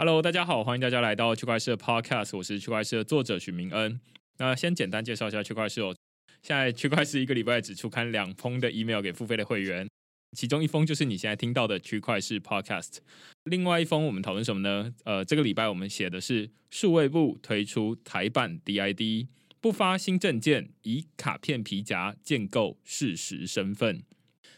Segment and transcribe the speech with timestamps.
[0.00, 4.00] Hello，大家好，欢迎大家来到区块链 Podcast，我是区块链的作者许明恩。
[4.38, 5.94] 那先简单介绍一下区块链哦，
[6.40, 9.86] 现在区块链一个礼拜只出刊两封的 email 给付费的会员，
[10.34, 13.00] 其中一封就是你现在听到的区块链 Podcast，
[13.44, 14.90] 另外一封我们讨论什么呢？
[15.04, 19.26] 呃，这个礼拜我们写的是数位部推出台版 DID，
[19.60, 24.02] 不发新证件，以卡片皮夹建构事实身份。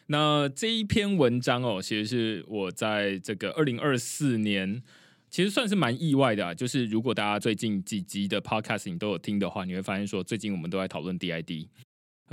[0.06, 4.84] 那这一篇文章哦，其实是我在这个二零二四年。
[5.32, 11.68] 其实算是蛮意外的啊，就是如果大家最近几集的 podcast 你都有听的话，你会发现说最近我们都在讨论 DID。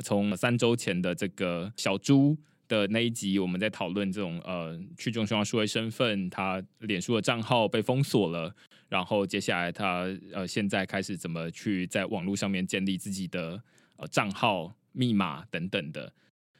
[0.03, 8.53] 从三周前的这个小猪的那一集，我们在讨论这种呃去中心化数位身份，他脸书的账号被封锁了，
[8.89, 13.63] 然后接下来他呃现在开始怎么去在网络上面建立自己的
[13.95, 16.11] 呃账号密码等等的。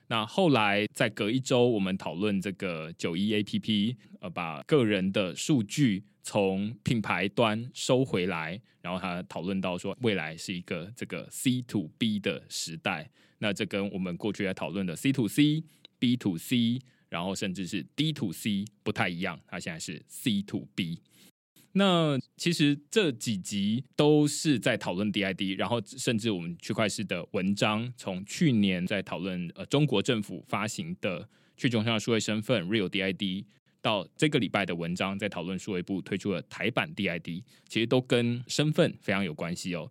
[0.10, 6.04] 那后来在隔一周，我们讨论这个九一 A P P，呃，把个人的数据。
[6.22, 13.10] 从品牌端收回来，然后他讨论到说，未来是一个这个 C to B 的时代。
[13.40, 15.64] 那这跟我们过去在讨论的 C to C、
[15.98, 19.40] B to C，然后甚至是 D to C 不太一样。
[19.48, 21.00] 它现在是 C to B。
[21.74, 33.46] 那其实这几集都是在讨论 DID，然后甚至我们区块链的文章，从去年在讨论呃中国政府发行的去中心化数位身份 Real DID。
[33.82, 39.90] 到这个礼拜的文章在讨论数位部推出了台版 DID，其实都跟身份非常有关系哦。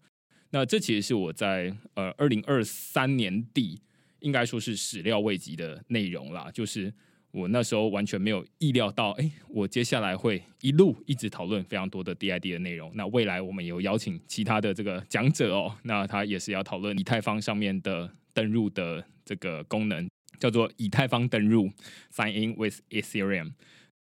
[0.51, 3.81] 那这其实是我在呃二零二三年底
[4.21, 6.93] 应该说是始料未及的内容啦，就是
[7.31, 12.91] 我那时候完全没有意料到，哎，我接下来会一路一直讨论非常多的 DID 的内容。
[12.95, 21.71] 那未来我们有邀请其他的这个讲者哦，那他也是要讨论以太坊上面的登入的这个功能，叫做以太坊登入
[22.11, 23.53] （Sign in with Ethereum）。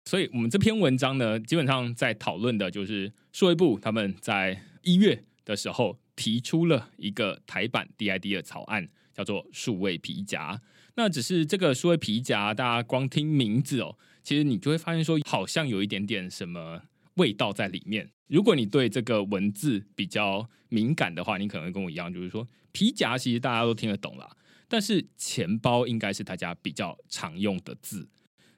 [0.04, 10.60] 所以，我们这篇文章呢，基本上在讨论的就是数位部他们在一月的时候提出了一个台版 DID 的草案，叫做数位皮夹。
[10.96, 16.82] 那只是这个数位皮夹，大家光听名字哦，其实你就会发现说，好像有一点点什么
[17.14, 18.10] 味道在里面。
[18.28, 24.28] 如果你对这个文字比较敏感的话，你可能跟我一样，就是说皮夹其实大家都听得懂啦，
[24.68, 28.08] 但是钱包应该是大家比较常用的字。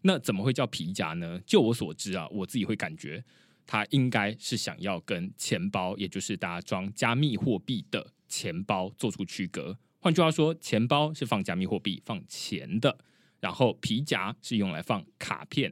[0.03, 1.41] 那怎么会叫皮夹呢？
[1.45, 3.25] 就我所知啊，我自己会感觉
[3.67, 9.77] 它应该是想要跟钱包，也就是大家装加密货币的钱包做出区隔。
[10.09, 12.97] 换句话说，钱包是放加密货币、放钱的，
[13.41, 15.71] 然后皮夹是用来放卡片、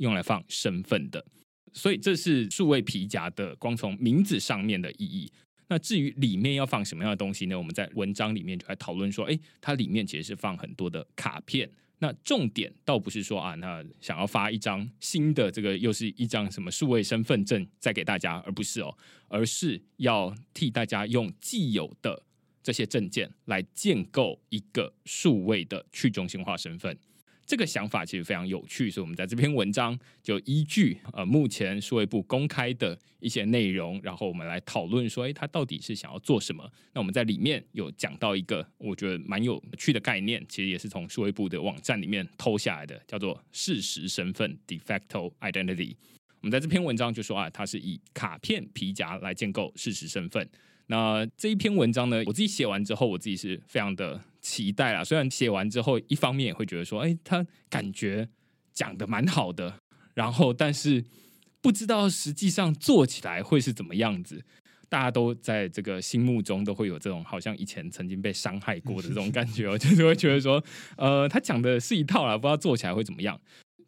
[0.00, 1.24] 用来放身份的。
[1.72, 5.32] 所以这是数位皮夹的光从名字上面的意义。
[5.68, 7.56] 那至于里面要放什么样的东西呢？
[7.56, 11.66] 我们在文章里面就来讨论说，哎，它里面其实是放很多的卡片。
[12.00, 18.94] 那重点倒不是说啊，那想要发一张新的这个又是一张什么数位身份证再给大家，而不是哦，
[19.28, 22.22] 而是要替大家用既有的
[22.70, 26.96] 这些证件来建构一个数位的去中心化身份。
[27.44, 36.70] 这个想法其实非常有趣，所以我们在这篇文章就依据呃目前数位部公开的一些内容，然后我们来讨论说，哎，他到底是想要做什么？
[36.92, 45.96] 那我们在里面有讲到一个我觉得蛮有趣的概念，其实也是从数位部的网站里面偷下来的，叫做事实身份 （de facto identity）。
[46.40, 50.48] 我们在这篇文章就说啊，它是以卡片皮夹来建构事实身份。
[50.90, 54.20] 那这一篇文章呢，我自己写完之后，我自己是非常的。
[54.42, 55.04] 期待啊！
[55.04, 58.26] 虽然写完之后，一方面也会觉得说，哎，他感觉
[58.72, 59.74] 讲的蛮好的，
[60.14, 61.04] 然后但是
[61.60, 64.42] 不知道实际上做起来会是怎么样子。
[64.88, 70.64] 大家都在这个心目中都会有这种好像以前曾经被伤害过的这种感觉， 就是会觉得说，
[70.96, 73.38] 呃，他讲的是一套啦，不知道做起来会怎么样。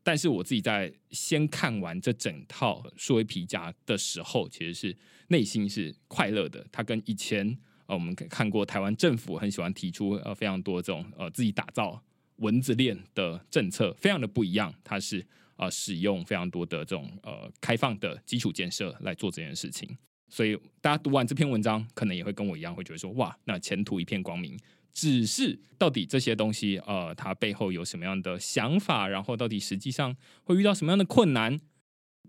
[0.03, 4.97] 但是我自己在先看完这整套数位皮夹的时候，其实是
[5.29, 6.67] 内心是快乐的。
[6.71, 7.95] 他跟以前呃。
[7.95, 12.03] 我们看过台湾政府很喜欢提出呃非常多这种呃自己打造
[12.37, 14.75] 文字链的政策，非常的不一样。
[14.83, 15.25] 它是
[15.57, 19.97] 呃使用非常多的这种呃开放的基础建设来做这件事情。
[20.29, 24.59] 所以大家读完这篇文章，可能也会跟我一样，会觉得说哇，那前途一片光明。
[24.93, 31.61] 只是到底这些东西呃它背后有什么样的想法，然后到底实际上会遇到什么样的困难，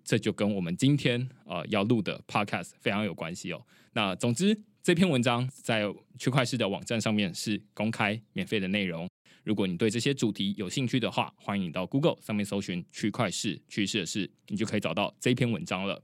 [0.04, 3.66] 这就跟我们今天呃要录的 podcast 非常有关系哦。
[3.94, 4.64] 那总之。
[4.86, 5.86] 这篇文章在
[6.20, 9.08] 区块市的网站上面是公开免费的内容。
[9.46, 16.04] 如果你对这些主题有兴趣的话，欢迎你到 Google 上面搜寻“区块市趋势的事”，你就可以找到这篇文章了。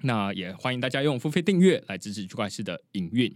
[0.00, 3.30] 那也欢迎大家用付费订阅来支持区块市的营运。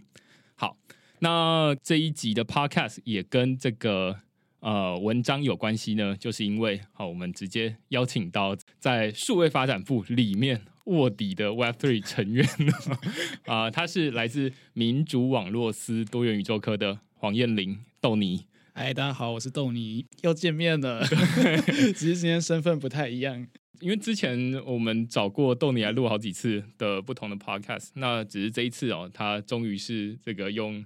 [1.13, 4.17] 好，那这一集的 Podcast 也跟这个
[4.59, 6.15] 呃文章有关系呢？
[6.17, 12.47] 就是因为好，我们直接邀请到在数位发展部里面卧底的 Web Three 成员
[13.45, 18.45] 啊，他是来自民主网络司多元宇宙科的黄燕玲豆泥。
[18.73, 21.05] 嗨，大家好，我是豆泥，又见面了，
[21.95, 23.47] 只是今天身份不太一样。
[23.79, 30.83] 因为之前我们找过豆泥来录好几次的不同的 podcast，那只是这一次哦，他终于是这个用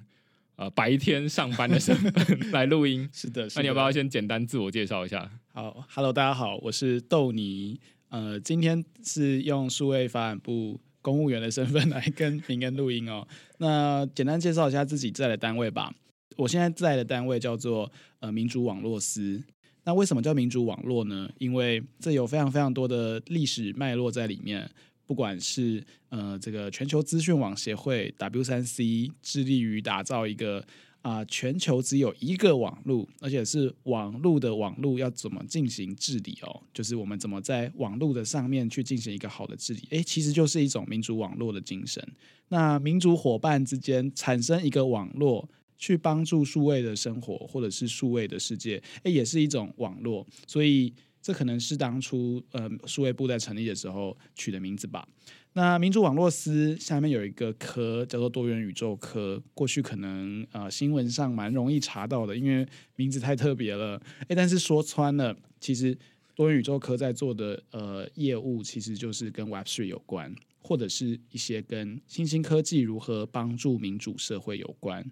[0.58, 3.08] 呃白天上班的身份来录音。
[3.14, 5.30] 是的，那你要不要先简单自我介绍一下？
[5.54, 7.80] 好，Hello，大家好，我是豆泥。
[8.10, 13.28] 呃，今天是用数位发展部公务员的身份来跟明恩录音哦。
[13.60, 15.94] 那简单介绍一下自己在的单位吧。
[16.38, 19.44] 我现在在的单位叫做呃民主网络司。
[19.84, 21.30] 那为什么叫民主网络呢？
[21.38, 24.70] 因为这有非常非常多的历史脉络在里面。
[25.08, 30.64] 不管是呃这个全球资讯网协会 W 三 C 致力于打造一个
[31.02, 36.62] 啊全球只有一个网络，而且是网络的网络要怎么进行治理哦？
[36.72, 39.80] 就是我们怎么在网络的上面去进行一个好的治理？
[39.90, 42.06] 诶，其实就是一种民主网络的精神。
[42.50, 45.50] 那民主伙伴之间产生一个网络。
[45.80, 50.92] 去帮助数位的生活，或者是数位的世界，诶，也是一种网络，所以
[51.22, 55.08] 这可能是当初呃数位部在成立的时候取的名字吧。
[55.54, 64.00] 那民主网络司下面有一个科叫做多元宇宙科，过去可能呃新闻上蛮容易查到的，因为名字太特别了。
[64.28, 65.98] 诶，但是说穿了，其实
[66.36, 70.32] 多元宇宙科在做的呃业务其实就是跟 Web Three 有关，
[70.62, 75.04] 或者是一些跟新兴科技如何帮助民主社会有关。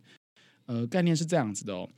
[0.67, 1.89] 呃，概念是这样子的哦，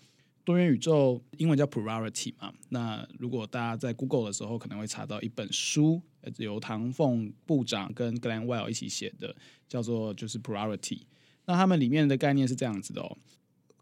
[0.47, 2.53] 多元宇宙英文叫 Plurality 嘛。
[2.69, 6.01] 那如果大家在 Google 的时候，可能会查到一本书，
[6.37, 9.35] 由唐凤部长跟 Glenn Well 一起写的，
[9.67, 11.01] 叫做就是 Plurality。
[11.47, 13.17] 那他们里面的概念是这样子的哦，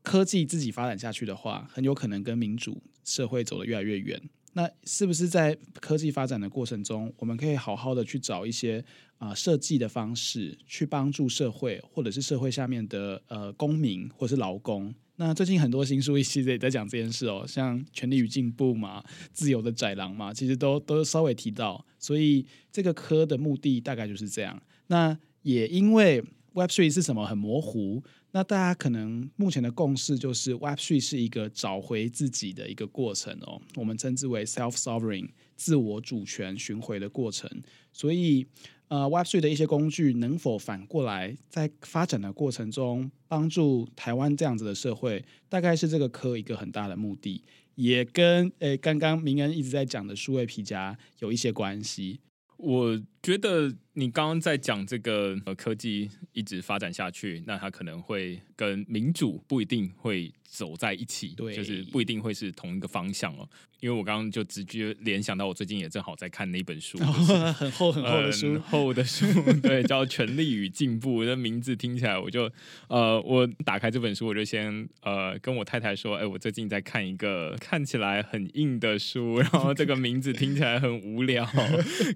[0.01, 4.19] 科技自己发展下去的话，很有可能跟民主社会走得越来越远。
[4.53, 8.83] 那是不是在科技发展的过程中，我们可以好好的去找一些
[9.19, 14.91] 啊设计的方式，去帮助社会或者是社会下面的呃公民或是劳工？
[15.17, 19.01] 那最近很多新书其实也在讲这件事哦，像《权力与进步》嘛，
[19.31, 21.85] 《自由的窄廊》嘛，其实都都稍微提到。
[21.97, 24.61] 所以这个科的目的大概就是这样。
[24.87, 26.21] 那也因为
[26.53, 28.03] Web Three 是什么很模糊。
[28.31, 37.49] 那大家可能目前的共识就是 Web Three 是一个找回自己的一个过程哦，我们称之为 Self Sovereign 自我主权寻回的过程。
[37.93, 38.45] 所以，
[38.87, 47.43] 呃 Web3 的一些工具能否反过来在发展的过程中帮助台湾这样子的社会，大概是这个科一个很大的目的，
[47.75, 52.19] 也跟诶刚刚明恩一直在讲的数位皮夹有一些关系。
[52.57, 63.47] 我觉得你刚刚在讲这个呃科技一直发展下去，那它可能会跟民主不一定会走在一起，对，就是不一定会是同一个方向哦。
[63.81, 66.97] 因为我刚刚就直接联想到，我最近也正好在看那本书，
[67.53, 69.27] 很厚很厚的书，厚的书，
[69.61, 71.21] 对，叫《权力与进步》。
[71.25, 72.49] 那名字听起来，我就
[72.87, 81.47] 呃，我打开这本书，我就先呃跟我太太说，哎，我最近在看一个看起来很硬的书， 然后这个名字听起来很无聊，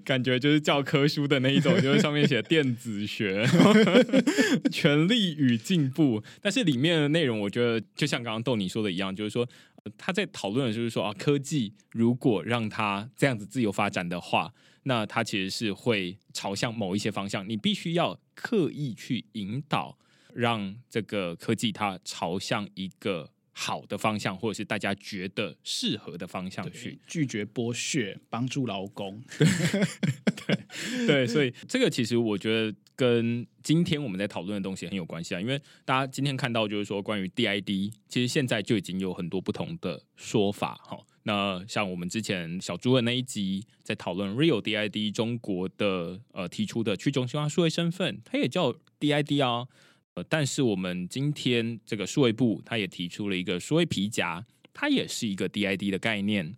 [0.02, 3.44] 感觉就是教科书的那一种，就是上面写电子学，
[4.70, 9.48] 《权力与进步》，但是里面的内容，我觉得就像刚刚豆你说的一样，就是说。
[9.96, 17.48] 他在讨论的就是说啊，科技如果让它这样子自由发展的话，那它其实是会朝向某一些方向。
[17.48, 19.96] 你必须要刻意去引导，
[20.34, 27.00] 让这个科技它朝向一个好的方向，或者是大家觉得适合的方向去。
[27.06, 29.22] 拒绝剥削，帮助劳工。
[30.46, 32.76] 对 对，所以这个其实我觉得。
[33.00, 40.98] 跟今天我们在讨论的东西很有关系啊，因为大家今天看到就是说关于 DID，其实现在就已经有很多不同的说法哈。
[41.22, 49.66] 那像我们之前小猪的那一集在讨论 Real DID 中国的呃提出的去中心化数位身份，它也叫 DID 啊。
[50.14, 56.54] 呃，但是我们今天这个数位部，它也提出了一个数位皮夹，它也是一个 DID 的概念。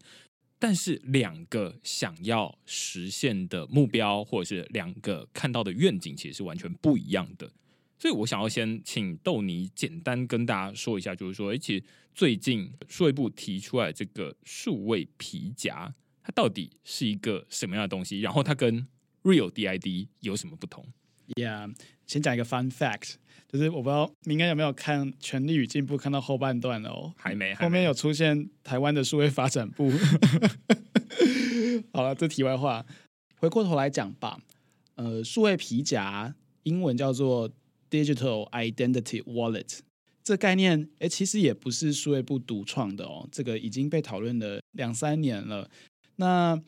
[0.62, 7.50] 但是两个想要实现的目标，或者是两个看到的愿景，其实是完全不一样的。
[7.98, 11.82] 所以我想要先请豆泥简单跟大家说一下，就是说，而且
[12.14, 15.92] 最近数位部提出来这个数位皮夹，
[16.22, 18.20] 它到底是一个什么样的东西？
[18.20, 18.86] 然后它跟
[19.24, 20.86] Real DID 有什么不同
[21.34, 21.74] ？Yeah，
[22.06, 23.14] 先讲一个 Fun Fact。
[23.52, 29.92] 就是我不知道明哥有没有看《权力与进步》，看到后半段哦，还没，后面有出现台湾的数位发展部。
[31.92, 32.86] 好了，这题外话，
[33.36, 34.40] 回过头来讲吧。
[34.94, 37.50] 呃，数位皮夹英文叫做
[37.90, 39.80] Digital Identity Wallet，
[40.24, 45.68] 这概念，哎，其实也不是数位部独创的哦，这个已经被讨论了两三年了。
[46.16, 46.58] 那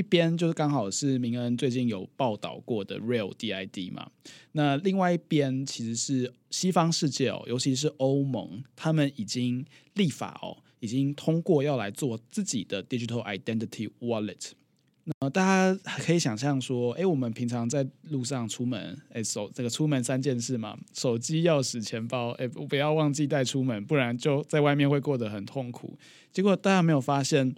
[0.00, 4.10] 一边就是刚好是明恩最近有报道过的 Real DID 嘛，
[4.52, 14.52] 那另外一边其实是西方世界哦，尤其是欧盟，他们已经立法哦，已经通过要来做自己的 Digital Identity Wallet。
[15.20, 25.98] 那大家可以想象说，哎，我们平常在路上出门，哎，手这个出门三件事嘛，手机、钥匙、钱包，哎，不要忘记带出门，不然就在外面会过得很痛苦。
[26.32, 27.54] 结果大家没有发现。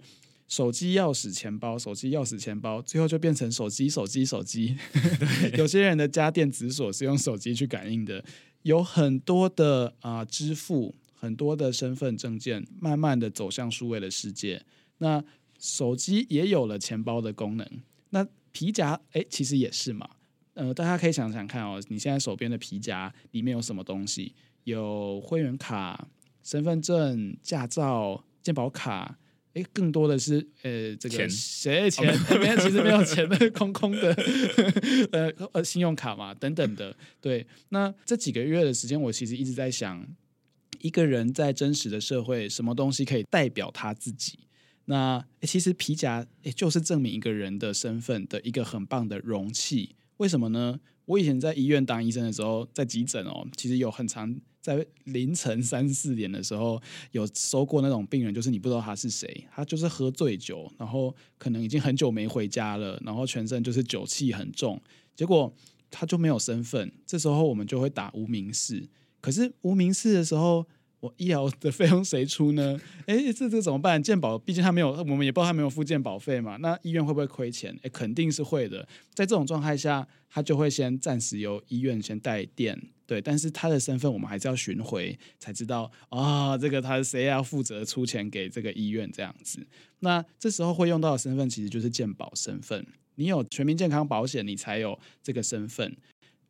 [0.47, 4.77] 手机、钥匙、钱包，手机、钥匙、钱包，最后就变成手机、手机、手机。
[5.57, 8.23] 有些人的家电子锁是用手机去感应的，
[8.61, 14.63] 有很多的啊支付，很多的身份证件，慢慢的走向数位的世界。
[14.99, 15.23] 那
[15.57, 17.67] 手机也有了钱包的功能，
[18.11, 20.07] 那皮夹，哎，其实也是嘛。
[20.53, 24.35] 呃，大家可以想想看哦，你现在手边的皮夹里面有什么东西？
[24.65, 26.07] 有会员卡、
[26.43, 29.17] 身份证、驾照、健保卡。
[29.53, 32.05] 哎，更多的是呃，这个谁 钱
[32.39, 34.11] 没有 其实没有钱的， 空空的，
[35.11, 36.95] 呃呃，信用卡嘛等等的。
[37.21, 40.07] 对，那这几个月的时间，我其实一直在想，
[40.79, 44.39] 一个人在真实的社会，什么东西可以代表他自己？
[44.85, 49.95] 那其实皮夹，哎，就是证明一个人的身份的一个很棒的容器。
[50.17, 50.79] 为什么呢？
[51.05, 54.35] 我以前在医院当医生的时候，在急诊哦，其实有很长。
[54.61, 56.81] 在凌晨三四点的时候，
[57.11, 64.81] 有收过那种病人，就是你不知道他是谁，他就是喝醉酒，然后可能已经很久没回家了，然后全身就是酒气很重，
[65.17, 65.53] 结果
[65.91, 68.87] 他就没有身份，这时候我们就会打无名氏，
[69.19, 70.65] 可是无名氏的时候。
[71.03, 72.79] 我医疗的费用谁出呢？
[73.07, 74.01] 哎，这这怎么办？
[74.01, 76.55] 健保毕竟他没有，我们也不知道他没有付健保费嘛。
[76.61, 77.77] 那医院会不会亏钱？
[77.83, 78.87] 哎，肯定是会的。
[79.13, 83.19] 在这种状态下，他就会先暂时由医院先带电，对。
[83.21, 89.59] 但是他的身份我们还是要寻回才知道啊，这个他是谁要负责出钱给这个医院这样子。
[89.99, 92.87] 那这时候会用到的身份其实就是健保身份。
[93.15, 95.97] 你有全民健康保险，你才有这个身份。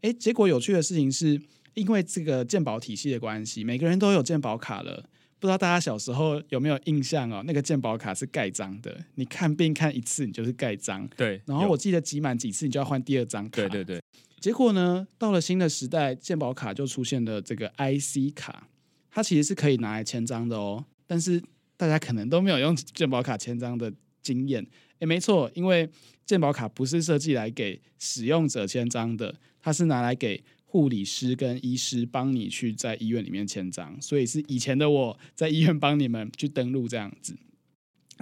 [0.02, 1.42] 哎，结果有趣的事情是。
[1.74, 5.04] 因为这个鉴宝体系的关系，每个人都有鉴宝卡了。
[5.40, 7.44] 不知道大家小时候有没有印象哦？
[7.46, 11.06] 那个鉴宝卡是盖章的，你看病看一次，你就是盖章。
[11.18, 11.42] 对。
[11.46, 13.62] 然后我记得集满几次，你就要换第二张卡。
[13.62, 14.02] 对对对。
[14.40, 18.70] 结果呢，到了新的时代，鉴宝卡就出现了这个 IC 卡，
[19.12, 20.86] 它其实是可以拿来签章的哦。
[21.06, 21.44] 但是
[21.76, 24.66] 大家可能都没有用鉴宝卡签章的经验。
[25.00, 25.90] 诶，没错，因为
[26.26, 30.42] 鉴宝卡不是设计来给使用者签章的，它是拿来给。
[30.74, 37.38] 护理师跟医师帮你去在医院里面签章，所以是以前的我在医院帮你们去登录这样子，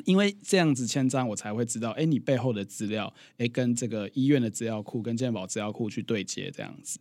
[0.03, 6.99] 因为这样子签章，我才会知道，哎，你背后的资料，哎，跟这个医院的资料库跟健保资料库去对接这样子。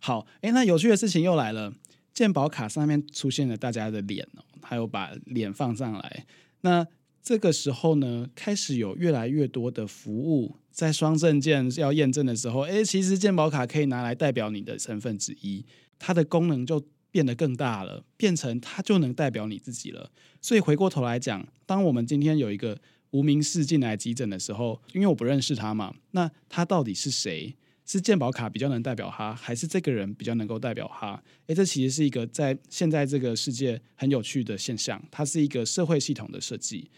[0.00, 1.72] 好，哎，那有趣的事情又来了，
[2.12, 6.26] 健保卡上面出现了大家的脸哦，还有把脸放上来，
[6.62, 6.84] 那。
[7.20, 15.66] 这个时候呢，开始有越来越多的服务，在双证件要验证的时候，哎，其实健保卡可以拿来代表你的身份之一，
[15.98, 16.80] 它的功能就
[17.10, 20.08] 变得更大了，变成它就能代表你自己了。
[20.40, 22.80] 所以回过头来讲，当我们今天有一个
[23.10, 27.56] 无名氏进来急诊的时候，因为我不认识他嘛，那他到底是谁？
[27.84, 31.20] 是健保卡比较能代表他，还是这个人比较能够代表他？
[31.48, 36.88] 诶，这其实是一个在现在这个世界很有趣的现象，它是一个社会系统的设计。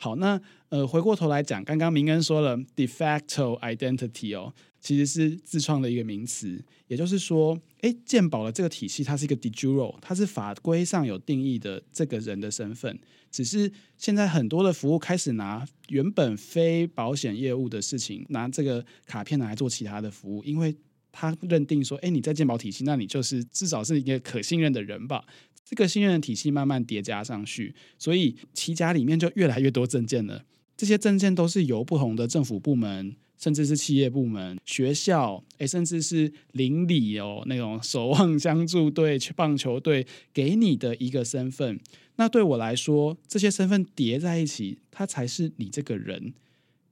[0.00, 12.96] 好，那呃，回过头来讲，刚刚明恩说了，de facto identity 哦，其实是自创的一个名词，也就是说，哎，鉴宝的这个体系，它是一个 de jure，它是法规上有定义的这个人的身份，
[13.32, 20.72] 只是现在很多的服务开始拿原本非保险业务的事情，拿这个卡片拿来做其他的服务，因为
[21.10, 25.24] 他认定说，哎，你在鉴宝体系，那你就是至少是一个可信任的人吧。
[25.68, 30.42] 这个信任的体系慢慢叠加上去，所以旗甲里面就越来越多证件了。
[30.78, 41.78] 这些证件都是由不同的政府部门，甚至是企业部门、学校，诶，甚至是邻里哦那种守望相助队、棒球队给你的一个身份。
[42.16, 46.32] 那对我来说，这些身份叠在一起，它才是你这个人。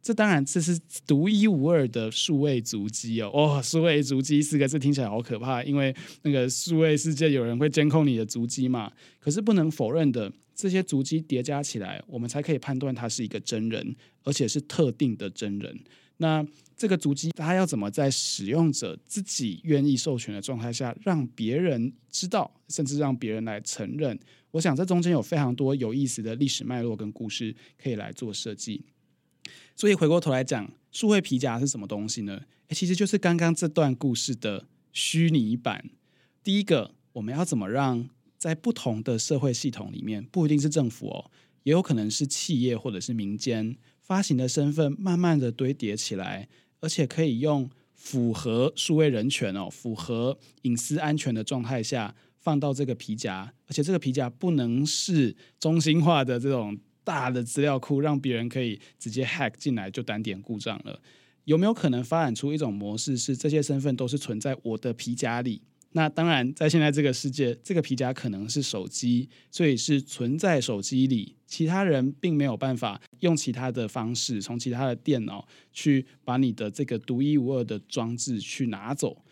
[0.06, 3.28] 这当然，这是独一无二的数位足迹哦！
[3.30, 8.92] 哇，数位足迹四个字听起来好可怕，因为那个数位世界有人会监控你的足迹嘛。
[9.18, 15.76] 可是不能否认的，这些足迹叠加起来，我们才可以判断他是一个真人，而且是特定的真人。
[16.18, 16.46] 那
[16.76, 24.16] 这个足迹，它要怎么在使用者自己愿意授权的状态下，让别人知道，甚至让别人来承认？
[24.52, 28.84] 我想这中间有非常多有意思的历史脉络跟故事可以来做设计。
[29.76, 32.40] 所以回过头来讲，数位皮夹是什么东西呢？
[32.70, 35.90] 其实就是刚刚这段故事的虚拟版。
[36.42, 41.30] 第一个，我们要怎么让在不同的社会系统里面，不一定是政府哦，
[41.64, 46.48] 也有可能是企业或者是民间发行的身份，慢慢的堆叠起来，
[46.80, 61.00] 而且可以用符合数位人权哦、符合隐私安全的状态下放到这个皮夹，而且这个皮夹不能是中心化的这种大的资料库，让别人可以直接 hack 进来就单点故障了。
[61.44, 65.62] 有没有可能发展出一种模式，是这些身份都是存在我的皮夹里？
[65.92, 79.24] 那当然，在现在这个世界，这个皮夹可能是手机，所以是存在手机里，其他人并没有办法用其他的方式，从其他的电脑去把你的这个独一无二的装置去拿走，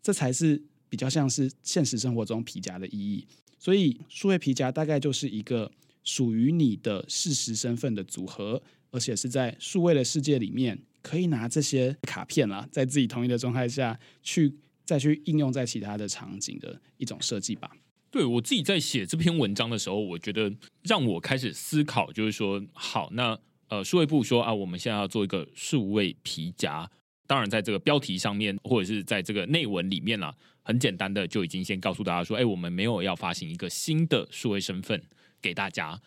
[0.00, 3.26] 这才是比较像是现实生活中皮夹的意义。
[3.58, 5.70] 所以，数位皮夹大概就是一个
[6.08, 14.54] 属于你的事实身份的组合，而且是在数位的世界里面，可以拿这些卡片啦，在自己同意的状态下去。
[14.88, 17.70] 再去应用在其他的场景的一种设计吧。
[18.10, 20.50] 对我自己在写这篇文章的时候，我觉得
[20.82, 23.38] 让我开始思考，就是说，好，那
[23.68, 26.90] 呃，数位部说啊，我们现在要做一个数位皮夹。
[27.26, 34.98] 当然，在这个标题上面，或者是在这个内文里面啦，很简单的就已经先告诉大家说，哎，我们没有要发行一个新的数位身份
[35.40, 36.00] 给大家。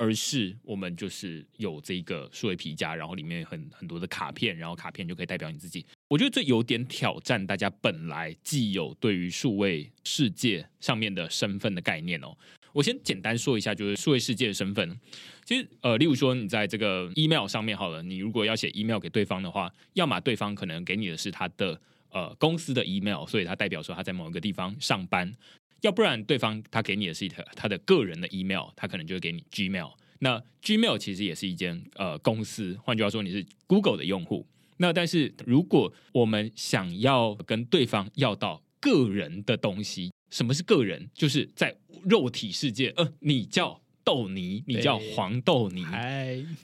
[0.00, 5.84] 而是我们就是有这个数位皮夹，然后里面很很多的卡片，然后卡片就可以代表你自己。
[6.06, 12.32] 我觉得这有点挑战大家本来既有对于数位世界上面的身份的概念哦。
[12.72, 15.00] 我先简单说一下，就是数位世界的身份。
[15.44, 21.80] 其实呃，例如说你在这个 email 上面好了，你如果要写 email 给对方的话，要么对方可能给你的是他的
[22.10, 25.34] 呃公司的 email，所以他代表说他在某一个地方上班。
[25.82, 29.92] 要不然，对方他给你的是一条他的个人的 email，他可能就会给你 Gmail。
[30.20, 34.46] 那 Gmail 其实也是一间呃公司，换句话说，你是 Google 的用户。
[34.78, 41.08] 那但是如果我们想要跟对方要到个人的东西，什么是个人？
[41.14, 45.84] 就是在肉体世界，呃，你叫豆泥，你叫黄豆泥，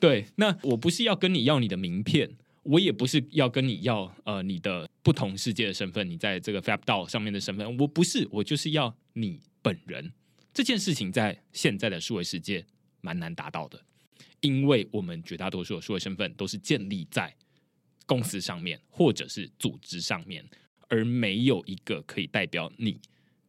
[0.00, 0.26] 对。
[0.36, 2.36] 那我不是要跟你要你的名片。
[2.64, 10.12] 我也不是要跟你要呃你的不同世界的身份，你在这个 Fab 道上面的身份，我不是，我就是要你本人。
[10.52, 12.64] 这件事情在现在的数位世界
[13.00, 13.84] 蛮难达到的，
[14.40, 17.34] 因为我们绝大多数的数位身份都是建立在
[18.06, 20.44] 公司上面或者是组织上面，
[20.88, 23.00] 而没有一个可以代表你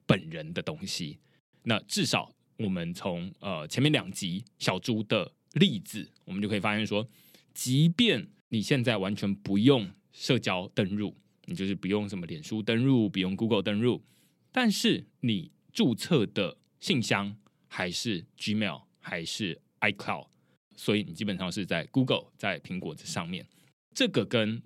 [0.06, 1.20] 本人的东西。
[1.64, 7.08] 那至少我们从呃前面两集小猪的例子，我们就可以发现说，
[7.54, 11.14] 即便你现在完全不用社交登录，
[11.44, 14.02] 你就是不用什么脸书登录，不用 Google 登录，
[14.50, 17.36] 但是你注册的信箱
[17.68, 20.28] 还是 Gmail 还是 iCloud，
[20.74, 23.46] 所以你基本上是在 Google 在苹果这上面，
[23.94, 24.64] 这个跟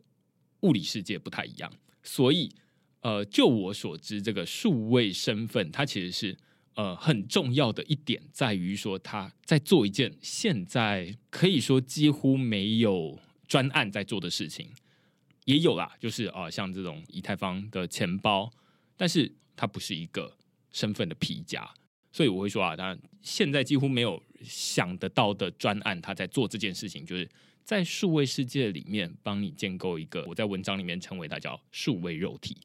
[0.60, 1.73] 物理世界不太一样。
[2.04, 2.52] 所以，
[3.02, 6.38] 呃，就我所知，这个数位身份它其实是
[6.75, 13.17] 呃很重要的一点，在于说他在做一件现在可以说几乎没有。
[13.50, 14.72] 专案在做的事情
[15.46, 18.50] 也有啦，就是啊，像这种以太坊的钱包，
[18.96, 20.38] 但是它不是一个
[20.72, 21.68] 身份的皮夹，
[22.12, 27.28] 所以我会说啊，当然现在几乎没有想得到的专案，他在做这件事情，就是
[27.64, 32.56] 在数位世界里面帮你建构一个，我在文章里面称为它叫数位肉体。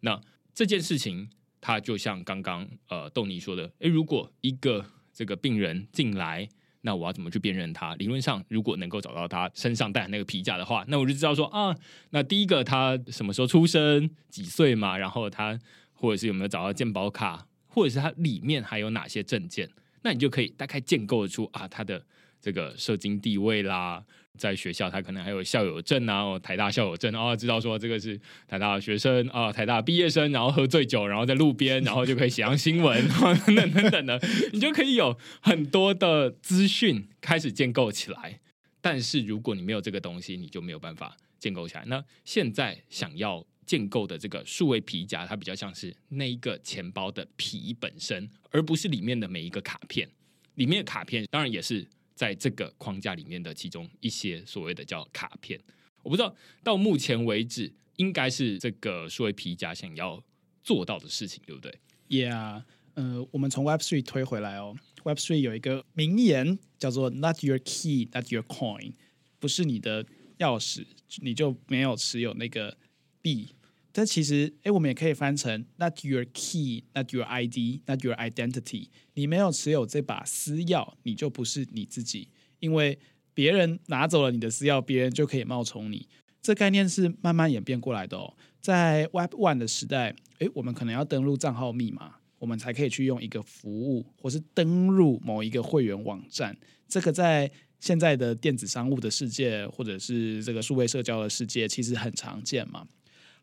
[0.00, 0.18] 那
[0.54, 1.28] 这件事情，
[1.60, 6.48] 它就像刚刚呃豆尼说的，诶，如果一个这个病人进来。
[6.86, 7.94] 那我要怎么去辨认他？
[7.94, 11.74] 理论上，如果能够找到他身上带那个皮夹的话，那我就知道说啊，
[12.10, 15.58] 那第一个他什么时候出生、几岁嘛，然后他
[15.94, 19.68] 或者是有没有找到鉴宝卡，或者是他里面还有哪些证件，
[20.02, 22.04] 那你就可以大概建构出啊他的
[22.38, 24.04] 这个社经地位啦。
[24.36, 33.00] 在学校，他可能还有校友证啊，台大校友证啊，知道说这个是台大学生啊，台大毕业生，然后喝醉酒，然后在路边，然后就可以写上新闻
[33.46, 34.20] 等等等等的，
[34.52, 38.40] 你就可以有很多的资讯开始建构起来。
[38.80, 41.84] 但是如果你没有这个东西，你就没有办法建构起来。
[41.86, 50.08] 那现在想要建构的这个数位皮夹，它比较像是那一个钱包的皮本身，而不是里面的每一个卡片。
[50.56, 51.86] 里面的卡片当然也是。
[52.14, 55.60] 在这个框架里面的其中一些所谓的叫卡片，
[56.02, 60.22] 我不知道到目前为止应该是这个数位皮夹想要
[60.62, 61.76] 做到的事情，对不对
[62.08, 62.62] ？Yeah，
[62.94, 64.76] 呃，我们从 Web Three 推回来哦。
[65.04, 68.94] Web Three 有一个名言叫做 “Not your key, not your coin”，
[69.38, 70.04] 不是你的
[70.38, 70.86] 钥匙，
[71.20, 72.78] 你就没有持有那个
[73.20, 73.54] 币。
[73.96, 78.88] 但其实，哎，我们也可以翻成 “not your key, not your ID, not your identity”。
[79.14, 82.28] 你没有持有这把私钥，你就不是你自己。
[82.58, 82.98] 因为
[83.32, 86.08] 别人拿走了你的私钥，别人就可以冒充你。
[86.42, 88.34] 这概念是慢慢演变过来的哦。
[88.60, 96.56] 在 Web One 的时代，哎，我们可能要登录账号密码，我们才可以去用一个服务，或是登入某一个会员网站。
[96.88, 102.84] 这个在现在的电子商务的世界，或者是这个数位社交的世界，其实很常见嘛。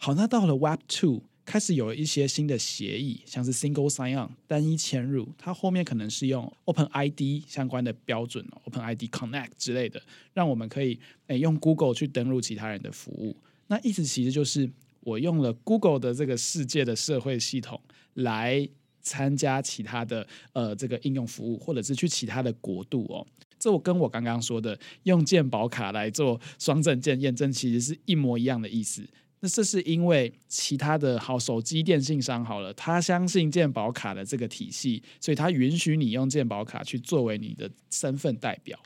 [0.04, 1.22] 好，那到了 Web Two。
[1.44, 10.02] 开始有一些新的协议，像是 Single Sign On 单一嵌入，它后面可能是用 Open ID 相关的标准，Open ID Connect 之类的，
[10.34, 13.36] 让我们可以诶用 Google 去登录其他人的服务。
[13.68, 14.68] 那意思其实就是
[15.02, 17.80] 我用了 Google 的这个世界的社会系统
[18.16, 18.68] 来
[19.02, 23.28] 参加其他的呃这个应用服务，或者是去其他的国度哦。
[23.60, 29.08] 这我跟我刚刚说的用健保卡来做双证件验证，其实是一模一样的意思。
[29.42, 38.80] 那这是因为其他的好手机电信商好了，他相信健保卡的这个体系，所以他允许你用健保卡去作为你的身份代表。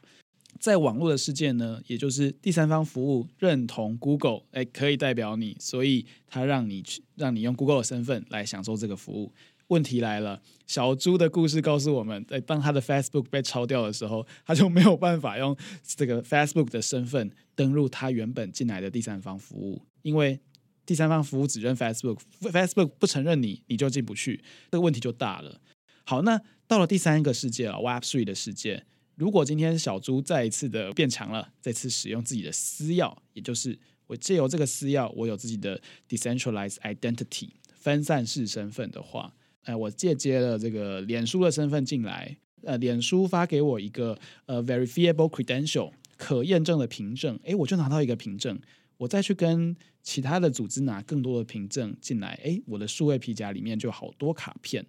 [0.57, 9.33] 在网络的世界呢，也就是第三方服务认同 Google，哎，可以代表你，所以他让你去让你用 Google 的身份来享受这个服务。
[9.67, 19.81] 问题来了，小猪的故事告诉我们，在当他的 Facebook 被抄掉的时候，他就没有办法用这个 Facebook 的身份登录他原本进来的第三方服务。
[20.05, 20.39] 因为
[20.85, 25.59] 第三方服务只认 Facebook，Facebook 不承认你，你就进不去，这个问题就大了。
[26.03, 48.59] 好，那到了第三个世界了，Web Three 的世界，如果今天小猪再一次的变强了，再次使用自己的私钥，也就是我借由这个私钥，我有自己的 decentralized identity 分散式身份的话，哎，我借接了这个脸书的身份进来，呃，脸书发给我一个呃 verifiable credential 可验证的凭证，哎，我就拿到一个凭证。
[48.97, 54.85] 我再去跟其他的组织拿更多的凭证进来，诶，我的数位皮夹里面就好多卡片。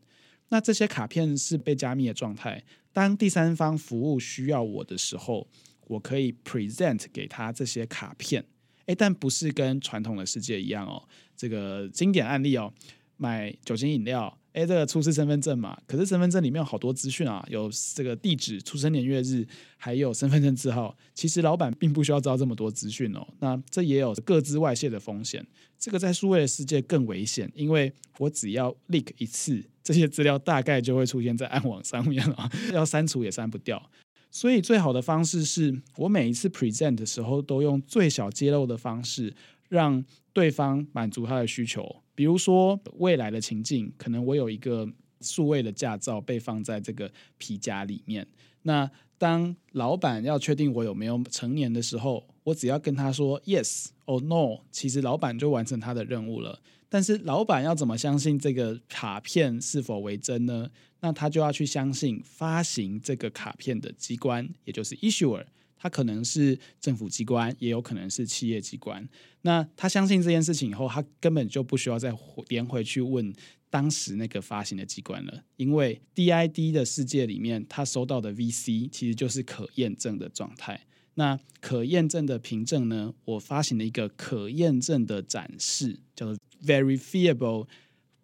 [0.51, 2.63] 那这些卡片是被加密的状态。
[2.93, 5.49] 当第三方服务需要我的时候，
[5.87, 8.45] 我可以 present 给他这些卡片。
[8.85, 11.03] 诶，但不是跟传统的世界一样哦。
[11.35, 12.73] 这个经典案例哦，
[13.17, 14.39] 买酒精饮料。
[14.57, 20.97] 哎，这个出示身份证嘛，可是身份证里面有好多资讯啊，有这个地址、出生年月日，还有身份证字号。
[21.13, 23.29] 其实老板并不需要知道这么多资讯哦。
[23.41, 25.47] 那这也有各自外泄的风险。
[25.79, 33.91] 这个在数位的世界更危险，因为我只要 leak 一次，这些资料大概就会出现在暗网上面了，要删除也删不掉。
[34.31, 39.35] 所以最好的方式是我每一次 present 的时候，都用最小揭露的方式，
[39.69, 41.97] 让对方满足他的需求。
[42.17, 44.89] 比如说未来的情境，可能我有一个
[45.21, 48.27] 数位的驾照被放在这个皮夹里面。
[48.63, 56.61] 那当老板要确定我有没有成年的时候，我只要跟他说 yes or no，其实老板就完成他的任务了。
[56.89, 60.71] 但是老板要怎么相信这个卡片是否为真呢？
[61.01, 65.45] 那他就要去相信发行这个卡片的机关，也就是 issuer。
[65.87, 69.09] 他可能是政府机关，也有可能是企业机关。
[69.43, 72.13] 那他相信这件事情以后，他根本就不需要再
[72.49, 73.33] 连回去问
[73.71, 80.85] 当时那个发行的机关了，因为 DID 的世界里面，他收到的 VC 其实就是可验证的状态。
[81.15, 83.15] 那可验证的凭证呢？
[83.25, 87.69] 我发行了一个可验证的展示，叫做 Verifiable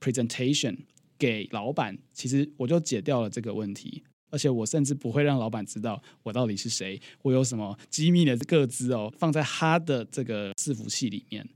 [0.00, 0.78] Presentation
[1.16, 4.02] 给老板，其实我就解掉了这个问题。
[4.32, 11.46] 而且我甚至不会让老板知道我到底是谁，我有什么机密的个资哦，放在他的这个伺服器里面。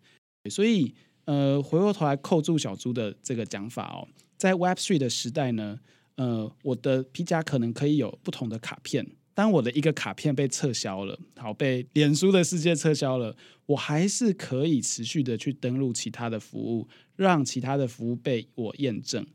[0.51, 5.81] 所以，呃，回过头来扣住小猪的这个讲法哦，在 Web Three 的时代呢，
[6.17, 9.05] 呃，我的皮夹可能可以有不同的卡片。
[9.35, 13.37] 当我的一个卡片被撤销了，好被脸书的世界撤销了，
[13.67, 19.27] 我还是可以持续的去登录其他的服务，让其他的服务被我验证。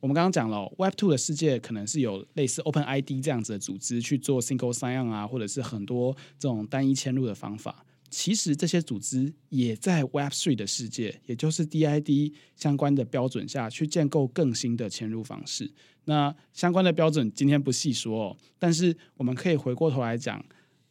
[0.00, 7.84] 我们刚刚讲了，Web Two 的世界可能是有类似 Open ID 这样子的组织去做 Single Sign On 啊，或者是很多这种单一嵌入的方法。
[8.10, 15.72] 其实这些组织也在 Web Three 的世界，也就是 DID 相关的标准下去建构更新的嵌入方式。
[16.04, 20.44] 那相关的标准今天不细说，但是我们可以回过头来讲，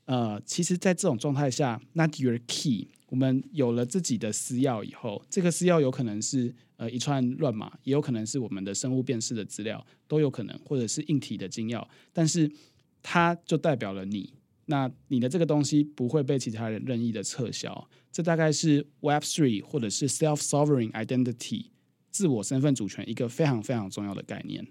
[0.05, 6.51] 呃，其实，在这种状态下，Not Your Key，我们有了自己的私钥以后，这个私钥有可能是。
[6.75, 12.51] 呃，一串乱码也有可能是我们的生物辨识的资料，都有可能，或者是硬体的金钥，但是
[13.03, 14.33] 它就代表了你，
[14.65, 17.87] 那你的这个东西不会被其他人任意的撤销。
[18.11, 21.67] 这大概是 Web Three 或者是 Self Sovereign Identity
[22.09, 24.67] 自我身份主权一个非常非常重要的概念。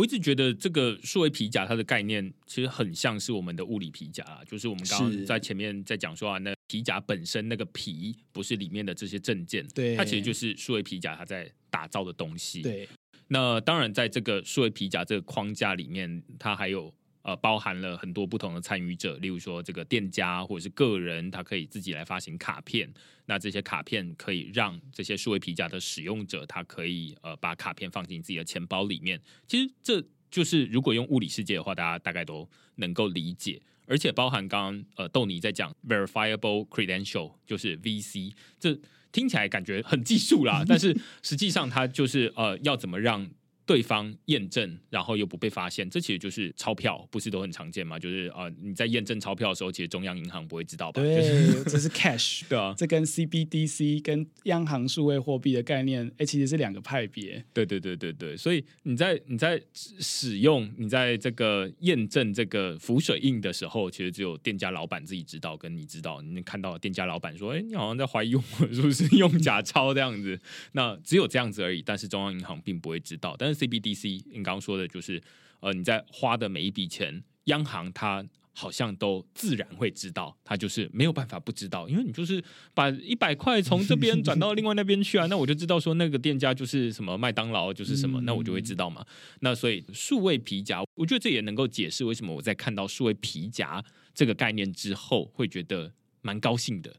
[0.00, 12.62] 我一直觉得这个数位皮夹它的概念其实很像是我们的物理皮夹，就是我们刚刚在前面在讲说啊，那皮夹本身那个皮不是里面的这些证件，对，它其实就是数位皮夹它在打造的东西。
[12.62, 12.88] 对，
[13.28, 16.90] 那当然在这个数位皮夹这个框架里面，它还有
[17.22, 22.92] 呃包含了很多不同的参与者，例如说这个店家或者是个人，他可以自己来发行卡片。
[23.26, 29.20] 那这些卡片可以让这些数位皮夹的使用者，他可以呃把卡片放进自己的钱包里面。
[29.46, 33.60] 其实这就是如果用物理世界的话，大家大概都能够理解。
[33.86, 38.78] 而且包含刚刚呃豆泥在讲 verifiable credential，就是 VC，这
[39.12, 43.30] 听起来感觉很技术啦， 但是实际上它就是呃要怎么让。
[43.70, 48.00] 对方验证，然后又不被发现，这其实就是钞票，不是都很常见吗？
[48.00, 51.00] 就是啊，你在验证钞票的时候，其实中央银行不会知道吧？
[51.00, 57.44] 对，这是 cash， 对啊，这跟 CBDC 跟央行数位货币的概念，哎，其实是两个派别。
[57.54, 70.40] 对对对对对，所以你在你在使用你在这个验证这个浮水印的时候，其实只有店家老板自己知道，跟你知道，你看到店家老板说，哎，你好像在怀疑我是不是用假钞这样子，
[70.72, 73.59] 那只有这样子而已，但是中央银行并不会知道，但是。
[73.66, 75.20] CBDC，你刚刚说的就是，
[75.60, 82.42] 呃，你在花的每一笔钱，央行它好像都自然会知道，它就是没有办法不知道，因为你就是
[82.74, 89.06] 把一百块从这边转到另外那边去啊， 那我就知道说那个店家就是什么麦当劳就是什么，那我就会知道嘛。
[89.40, 93.82] 那所以数位皮夹，我觉得这也能够解释为什么我在看到数位皮夹
[94.14, 95.92] 这个概念之后，会觉得
[96.22, 96.96] 蛮高兴的。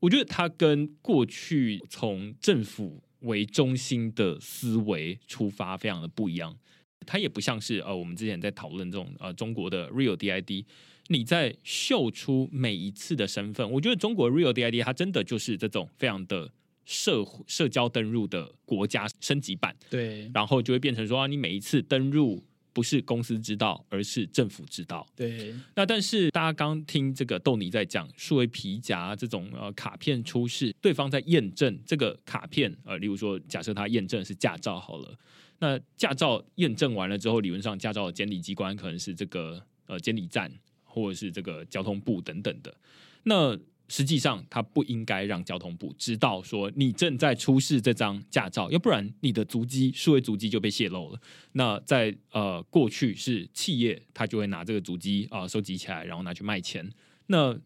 [0.00, 3.02] 我觉得它跟过去从政府。
[3.20, 6.56] 为中心的思维出发，非常的不一样。
[7.04, 10.64] 它也不像是呃，我们之前在讨论这种呃中国的 Real DID，
[11.08, 13.70] 你在秀出每一次的身份。
[13.70, 16.50] 我觉得中国 Real DID 它真的就是这种非常的
[16.84, 19.76] 社社交登入的国家升级版。
[19.88, 22.44] 对，然后就会变成说，你每一次登录。
[22.76, 25.06] 不是公司知道，而是政府知道。
[25.16, 35.18] 对，那但是大家刚听这个豆泥在讲数位皮夹这种呃卡片出示，对方在验证这个卡片，呃，例如说假设他验证是驾照好了，
[35.60, 40.52] 那驾照验证完了之后，理论上驾照的监理机关可能是这个呃监理站，
[40.84, 42.74] 或者是这个交通部等等的，
[43.22, 43.58] 那。
[43.88, 51.20] 实际上，他不应该让交通部知道说你正在出示这张驾照，要不然你的足迹、数位足迹就被泄露了。
[51.52, 56.90] 那在呃过去是企业，他就会拿这个足迹啊收集起来，然后拿去卖钱。
[57.28, 57.56] 那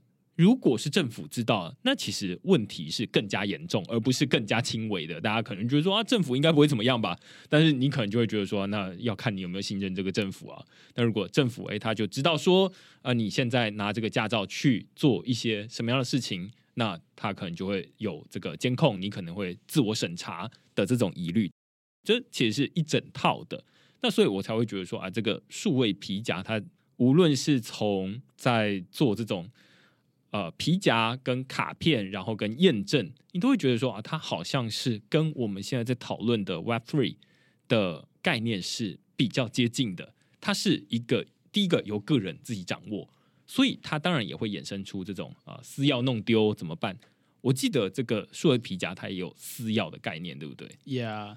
[0.40, 5.20] 如果是政府知道，那其实问题是更加严重，而不是更加轻微的。
[5.20, 7.14] 大家可能觉得说啊，政府应该不会怎么样吧？
[7.50, 10.64] 但是你可能就会觉得说，那要看你有没有信任这个政府啊。
[10.94, 12.72] 那如果政府诶，他就知道说
[13.02, 21.52] 啊，你现在拿这个驾照去做一些什么样的事情，那他可能就会有这个监控，你可能会自我审查的这种疑虑。
[22.02, 23.62] 这其实是一整套的。
[24.00, 26.58] 那所以我才会觉得说啊，这个数位皮夹，它
[26.96, 29.46] 无论是从在做这种。
[30.30, 37.16] 呃，皮夹跟卡片，然后跟验证，你都会觉得说啊，它好像是跟我们现在在讨论的 Web Three
[37.66, 40.14] 的概念是比较接近的。
[40.40, 43.12] 它是一个第一个由个人自己掌握，
[43.46, 46.96] 所以它当然也会衍生出这种啊私钥弄丢怎么办？
[47.40, 51.36] 我记得这个数位皮夹它也有私钥的概念，对不对？Yeah，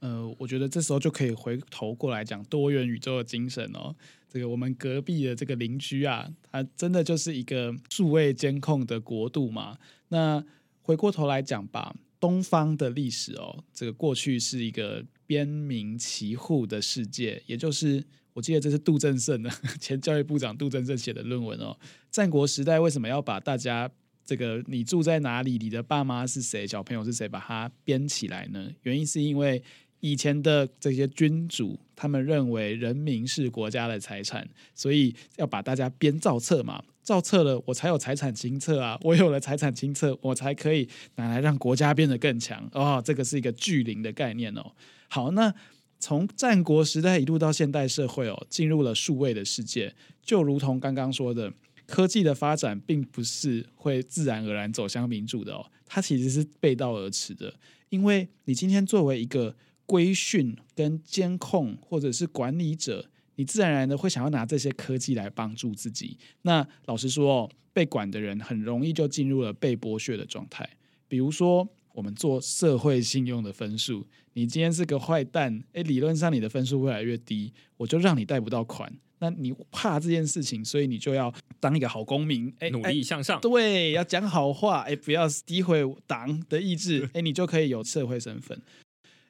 [0.00, 3.96] 呃，我觉得这时候就可以回头过来讲多元宇宙的精神哦。
[4.34, 9.78] 这个我们隔壁的这个邻居啊，他真的就是一个数位监控的国度嘛？
[10.08, 10.44] 那
[10.82, 21.78] 回过头来讲吧，东方的历史哦，这个过去是一个边民齐户的世界，也就是我记得这是杜正胜的 前教育部长杜正胜写的论文哦。
[22.10, 23.88] 战国时代为什么要把大家
[24.24, 28.68] 这个你住在哪里，你的爸妈是谁，小朋友是谁，把它编起来呢？
[28.82, 29.62] 原因是因为。
[30.04, 43.00] 以前的这些君主，他们认为人民是国家的财产，所以要把大家编造册嘛，造册了，我才有财产清册啊，我有了财产清册，我才可以拿来让国家变得更强哦。
[43.02, 44.72] 这个是一个巨灵的概念哦。
[45.08, 45.50] 好，那
[45.98, 51.50] 从战国时代一路到现代社会哦，进入了数位的世界，就如同刚刚说的，
[51.86, 57.54] 科技的发展并不是会自然而然走向民主的哦，它其实是背道而驰的，
[57.88, 59.56] 因为你今天作为一个。
[59.86, 66.16] 规训跟监控，或者是管理者，你自然而然的会想要拿这些科技来帮助自己。
[66.42, 70.68] 那老实说哦，被管的人很容易就进入了被剥削的状态。
[71.08, 78.92] 比如说，我们做社会信用的分数，你今天是个坏蛋，诶，理论上你的分数越来越低，我就让你贷不到款。
[79.20, 88.60] 那你怕这件事情，所以你就要当一个好公民，诶，努力向上，对，要讲好话，诶，不要诋毁党的意志，诶，你就可以有社会身份。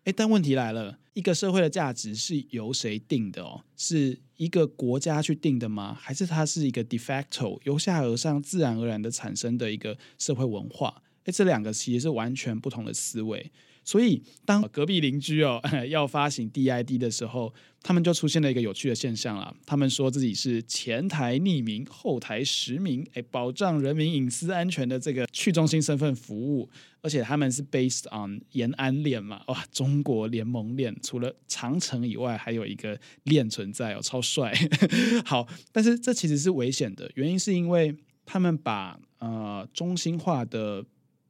[0.04, 3.62] 哎，但问题来了，一个社会的价值是由谁定的哦？
[3.74, 5.96] 是一个国家去定的吗？
[5.98, 11.02] 还是它是一个 de facto 由下而上自然而然的产生的一个社会文化？
[11.24, 13.50] 哎，这两个其实是完全不同的思维。
[13.84, 19.54] 所以当隔壁邻居哦 要发行 DID 的时候，他们就出现了一个有趣的现象了。
[19.66, 26.68] 他们说自己是前台匿名、后台实名，哎，保障人民隐私安全的这个去中心身份服务。
[27.02, 34.54] 而且他们是 based on 延安链嘛，哇，中国联盟链除了长城以外，还有一个链存在哦，超帅。
[35.26, 37.94] 好，但是这其实是危险的，原因是因为
[38.24, 40.82] 他们把呃中心化的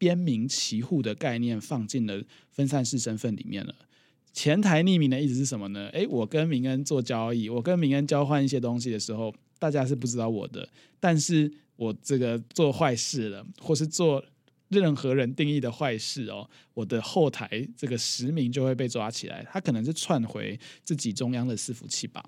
[0.04, 3.74] 边名齐户的概念放进了分散式身份里面了。
[4.34, 5.88] 前台匿名的意思是什么呢？
[5.94, 10.68] 诶，我跟明恩做交易，我跟明恩交换一些东西的时候，大家是不知道我的，
[11.00, 14.22] 但是我这个做坏事了，或是做
[14.68, 22.22] 任何人定义的坏事哦，我的后台这个实名就会被抓起来，他可能是串回自己中央的伺服器吧。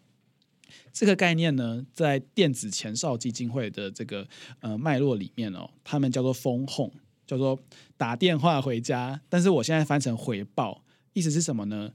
[0.93, 4.27] 这个概念呢，在电子前哨基金会的这个
[4.61, 6.91] 呃脉络里面哦，他们叫做封控，
[7.27, 7.59] 叫做
[7.97, 10.83] 打电话回家，但是我现在翻成回报。
[11.13, 11.91] 意思是什么呢？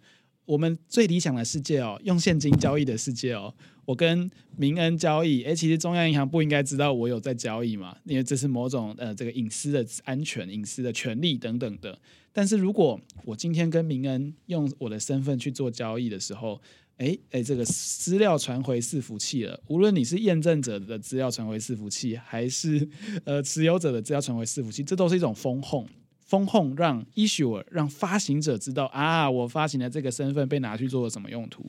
[0.46, 3.54] 我们最理想的世界哦，用现金交易的世界哦，
[3.86, 11.98] 我跟民恩交易，诶，其实中央银行不应该知道我有在交易嘛，因为这是某种呃这个隐私的安全、隐私的权利等等的。
[12.34, 16.60] 但是如果我今天跟民恩用我的身份去做交易的时候，
[17.02, 22.88] 诶诶，这个资料传回伺服器了，无论你是验证者的资料传回伺服器，还是
[23.26, 25.88] 呃持有者的资料传回伺服器，这都是一种风控。
[26.20, 31.66] 封控让 issuer 让发行者知道啊，我发行的这个身份被拿去做了什么用途，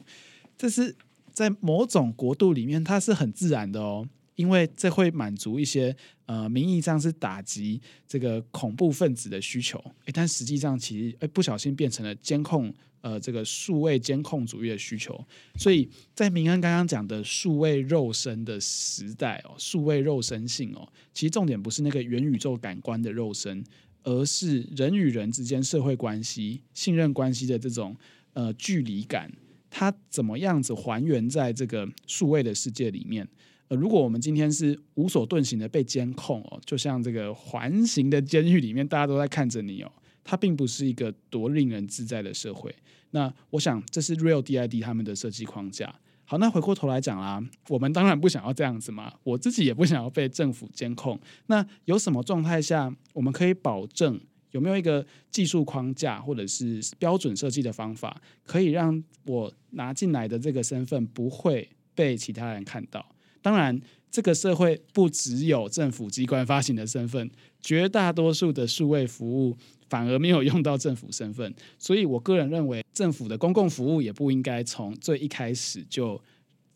[0.57, 0.95] 这是
[1.33, 15.23] 在某种国度里面它是很自然的哦，因为这会满足一些呃名义上是打击这个恐怖分子的需求，诶，但实际上其实诶不小心变成了监控呃这个数位监控主义的需求，
[15.57, 23.63] 所以在明恩刚刚讲的数位肉身的时代哦，数位肉身性哦，其实重点不是那个元宇宙感官的肉身。
[24.05, 27.97] 而是人与人之间社会关系、信任关系的这种
[28.33, 29.31] 呃距离感，
[29.71, 33.25] 它怎么样子还原在这个数位的世界里面？
[33.69, 39.93] 呃，如果我们今天是无所遁形的被监控哦，就像这个环形的监狱里面，大家都在看着你哦，
[40.25, 42.75] 它并不是一个多令人自在的社会。
[43.11, 45.95] 那我想，这是 Real DID 他们的设计框架。
[46.25, 51.21] 好，那回过头来讲啦，我们当然不想要这样子嘛，我自己也不想要被政府监控。
[51.47, 54.19] 那有什么状态下我们可以保证
[54.53, 63.05] 有没有一个技术框架或者是标准设计的方法，可以让我拿进来的这个身份不会被其他人看到？
[63.43, 63.79] 当然，
[64.11, 67.31] 这个社会不只有政府机关发行的身份，
[67.61, 69.59] 绝大多数的数位服务。
[69.93, 76.19] 反而没有用到政府身份，所以我个人认为，政府的公共服务也不应该从最一开始就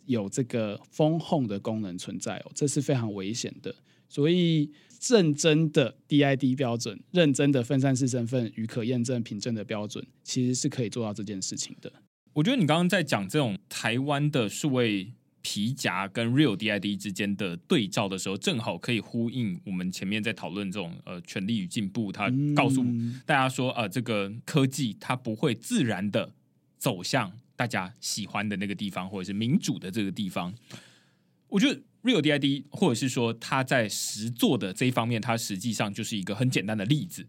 [0.04, 3.74] 有这个封控的功能存在哦，这是非常危险的。
[4.06, 4.70] 所以，
[5.08, 11.90] 认真的 DID 标准、认真的分散式身份与可验证凭证的标准，其实是可以做到这件事情的。
[12.34, 15.14] 我觉得你刚刚在讲这种台湾的数位。
[15.48, 22.10] 皮夹跟 Real DID 之间的对照的时候，正好可以呼应我们前面在讨论这种呃权力与进步。
[22.10, 22.84] 他告诉
[23.24, 26.34] 大家说，呃，这个科技它不会自然的
[26.76, 30.52] 走向大家喜欢的那个地方，或者是民主的这个地方。
[31.46, 37.24] 我觉得 Real DID 或者是说它在实做的这一方面，它实际上就是一个很简单的例子。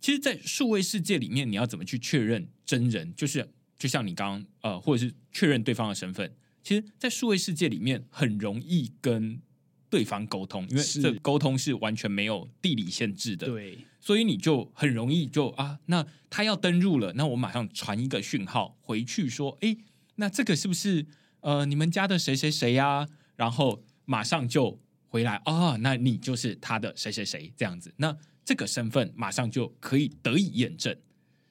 [0.00, 3.12] 其实，在数位世界里面，你要怎么去确认真人？
[3.16, 6.32] 就是就像你刚刚呃，或者是确认对方的身份。
[6.62, 9.40] 其实，在数位世界里面，很容易跟
[9.88, 13.46] 对方沟通，因为这沟通是完全没有地理限制的。
[13.46, 19.76] 对，所以你就很容易就啊，那他要登入了，那我马上传一个讯号回去说，哎，
[20.16, 21.06] 那这个是不是
[21.40, 23.08] 呃你们家的谁谁谁呀？
[23.36, 30.96] 然后马上就回来啊，那你就是他的谁谁谁这样子，那这个身份马上就可以得以验证。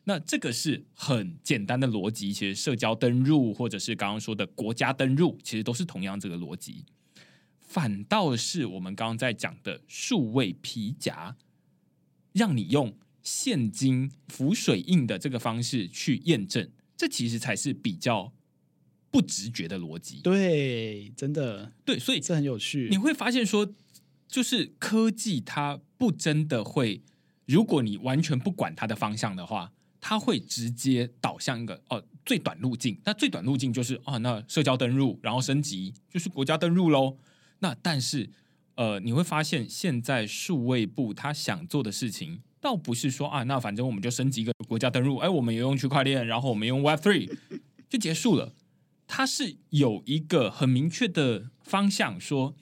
[0.10, 6.84] 那这个是很简单的逻辑，其实社交登入或者是刚刚说的国家登入，其实都是同样这个逻辑。
[7.62, 11.38] 反倒是我们刚刚在讲的数位皮夹，
[12.34, 18.34] 让你用现金浮水印的这个方式去验证，这其实才是比较
[19.12, 20.22] 不直觉的逻辑。
[20.24, 22.88] 对，真的对，所以这很有趣。
[22.90, 23.76] 你会发现说，
[24.28, 27.04] 就是科技它不真的会，
[27.46, 29.72] 如果你完全不管它的方向的话。
[30.02, 37.18] 它会直接导向一个哦最短路径，那最短路径就是啊，那社交登录，然后升级就是国家登录喽。
[37.60, 38.30] 那但是
[38.76, 47.38] 呃，你会发现现在数位部他想做的事情，倒不是说啊，那反正我们就升级一个国家登录，哎，我们也用区块链，然后我们用 Web Three
[47.90, 48.54] 就结束了。
[49.08, 52.56] 它是有一个很明确的方向，说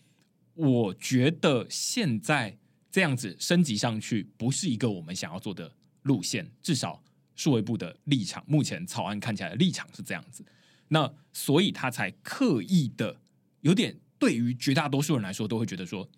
[0.53, 2.57] 我觉得现在
[2.89, 5.73] 这样子升级上去，不是一个我们想要做的
[6.03, 7.03] 路线，至少。
[7.38, 10.43] 数位部的立场，目前草案看起来的立场是这样子，
[10.89, 13.21] 那所以他才刻意的
[13.61, 16.09] 有点对于绝大多数人来说都会觉得说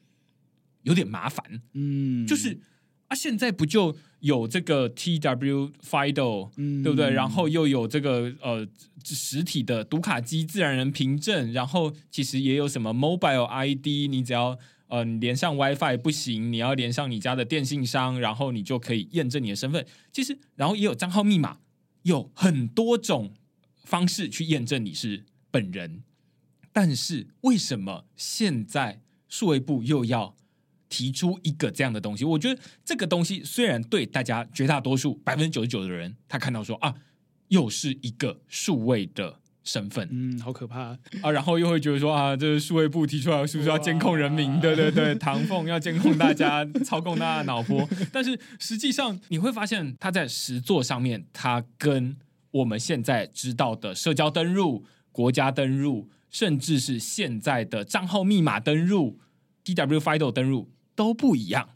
[0.82, 2.58] 有点麻烦，嗯，就是
[3.10, 6.82] 啊，现在不就有这个 T W FIDO，、嗯。
[6.82, 7.12] 对不对？
[7.12, 8.66] 然后又有这个呃
[9.04, 14.58] 实体的读卡机自然人凭证，然后其实也有什么 Mobile ID，你只要
[14.90, 19.86] 呃你连上 WiFi 不行，你要连上你家的电信商，然后你就可以验证你的身份。
[20.12, 21.60] 其实，然后也有账号密码，
[22.04, 23.34] 有很多种
[23.86, 26.04] 方式去验证你是本人。
[26.72, 30.36] 但是为什么现在数位部又要
[30.88, 32.24] 提出一个这样的东西？
[32.24, 36.96] 我觉得这个东西虽然对大家绝大多数百分之九十九的人，他看到说啊，
[37.50, 44.60] 又是一个数位的身份，嗯，好可怕，啊，然后又会觉得说啊，这是数位部提出来，是不是要监控人民？
[44.60, 47.88] 对对对，唐凤要监控大家，操控大家的脑波。
[48.12, 52.16] 但是实际上你会发现，它在实作上面，它跟
[52.52, 59.20] 我们现在知道的社交登入、国家登入，甚至是现在的账号密码登入、
[59.64, 61.70] DW FIDO 登入都不一样。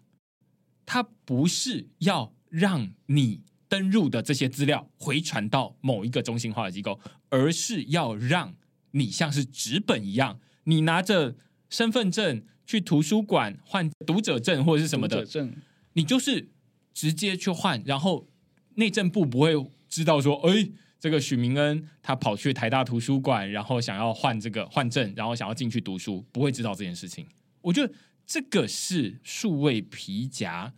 [0.85, 6.99] 它不是要让你登入的这些资料回传到某一个中心化的机构，
[7.33, 8.53] 而是要让
[8.91, 11.35] 你像是纸本一样，你拿着
[11.67, 15.55] 身份证去图书馆换读者证或者是什么的，证
[15.93, 16.51] 你就是
[16.93, 18.27] 直接去换，然后
[18.75, 19.53] 内政部不会
[19.89, 20.69] 知道说，哎，
[20.99, 27.25] 这个许明恩他跑去台大图书馆，然后想要换这个换证，然后想要进去读书，不会知道这件事情。
[27.61, 27.91] 我觉得
[28.27, 30.71] 这个是数位皮夹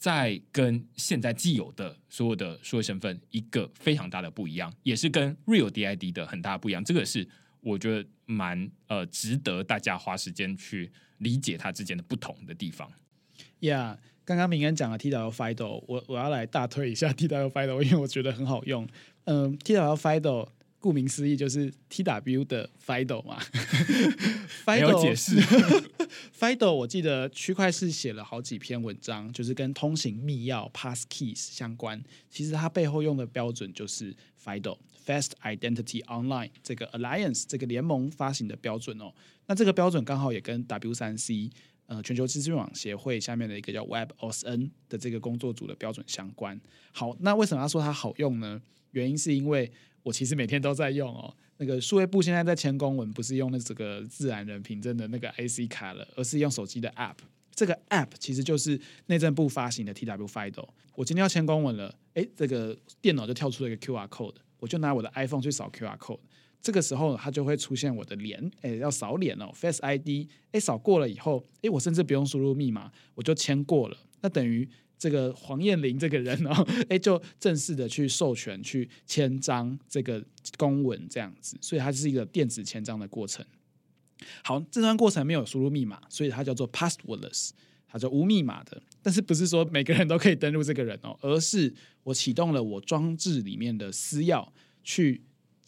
[0.00, 6.82] 在跟现在既有的所有的数位身份一个非常大的不一样，也是跟 Real DID 的很大不一样。
[6.82, 7.28] 这个是
[7.60, 12.90] 我觉得蛮呃值得大家花时间去理解它之间的不同的地方。
[13.60, 13.98] ，Yeah。
[14.24, 18.88] 刚刚明恩讲了 TW FIDO，我我要来大推一下 TW FIDO，因为我觉得很好用。
[19.24, 20.48] 嗯，TW FIDO
[20.80, 23.38] 顾名思义就是 TW 的 FIDO 嘛。
[24.66, 25.36] 没有 FIDO 解释
[26.36, 32.02] FIDO 我记得区块是写了好几篇文章，就是跟通行密钥 （pass keys） 相关。
[32.28, 39.12] 其实它背后用的标准就是 FIDO（Fast Identity Online） 这个 Alliance 这个联盟发行的标准哦。
[39.46, 41.50] 那这个标准刚好也跟 W 三 C
[41.86, 46.60] 呃全球资讯网协会下面的一个叫 WebOSN 的这个工作组的标准相关。
[46.92, 48.62] 好，那为什么要说它好用呢？
[48.92, 49.70] 原因是因为
[50.02, 51.34] 我其实每天都在用哦。
[51.58, 57.16] 那个数位部现在在签公文，不是用那这个自然人凭证的那个 IC 卡了，而是用手机的 App。
[57.54, 60.66] 这个 App 其实就是内政部发行的 TW FIDO。
[60.94, 66.20] 我今天要签公文了，诶，这个电脑就跳出了一个 QR code，我就拿我的 iPhone 去扫 QR code。
[66.62, 73.96] 这个时候它就会出现我的脸，诶，要扫脸哦，Face ID，诶，扫过了以后，诶，我甚至不用输入密码，我就签过了。
[74.22, 74.68] 那等于
[75.00, 80.22] 这个黄燕玲这个人哦，哎，就正式的去授权去签章这个
[80.58, 83.42] 公文这样子，所以它是一个电子签章的过程。
[84.44, 87.52] 好，这段过程没有输入密码，所以它叫做 passwordless，
[87.88, 88.82] 它叫无密码的。
[89.02, 94.46] 但是不是说每个人都可以登录这个人哦，而是我启动了我装置里面的私钥
[94.84, 95.22] 去。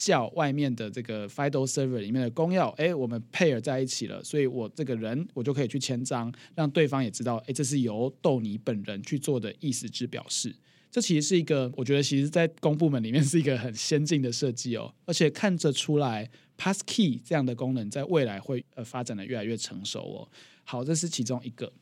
[0.05, 10.53] 叫外面的这个 FIDO server 里面的公钥，哎，我们 pair 在一起了，所以我这个人我就可以去签章，让对方也知道，哎，这是由豆泥本人去做的意思之表示。
[10.91, 16.29] 这其实是一个，我觉得其实在公部门里面是一个很先进的设计哦，而且看着出来
[16.59, 20.29] ，pass key 这样的功能在未来会呃发展的越来越成熟哦。
[20.65, 21.73] 好，这是其中一个。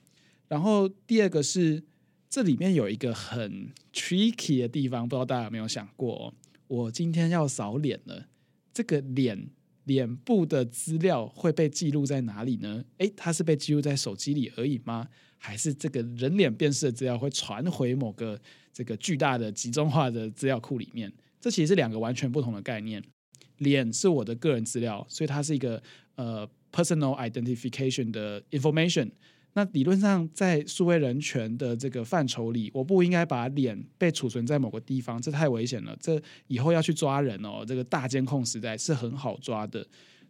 [0.48, 1.82] 然后第二个是
[2.28, 6.34] 这里面有一个很 tricky 的地方，不知道大家有没有想过哦？
[6.70, 8.28] 我今天要扫脸了，
[8.72, 9.50] 这个脸
[9.84, 12.84] 脸部的资料会被记录在哪里呢？
[12.98, 15.08] 诶，它是被记录在手机里而已吗？
[15.36, 18.40] 还是这个人脸辨识的资料会传回某个
[18.72, 21.12] 这个巨大的集中化的资料库里面？
[21.40, 23.02] 这其实是两个完全不同的概念。
[23.58, 25.82] 脸是我的个人资料，所以它是一个
[26.14, 29.10] 呃 personal identification 的 information。
[29.54, 35.96] 那理论上，在数位人权的这个范畴里，我不应该把脸被储存在某个地方，这太危险了。
[36.00, 39.84] 这以后要去抓人哦，这个大监控时代是很好抓的。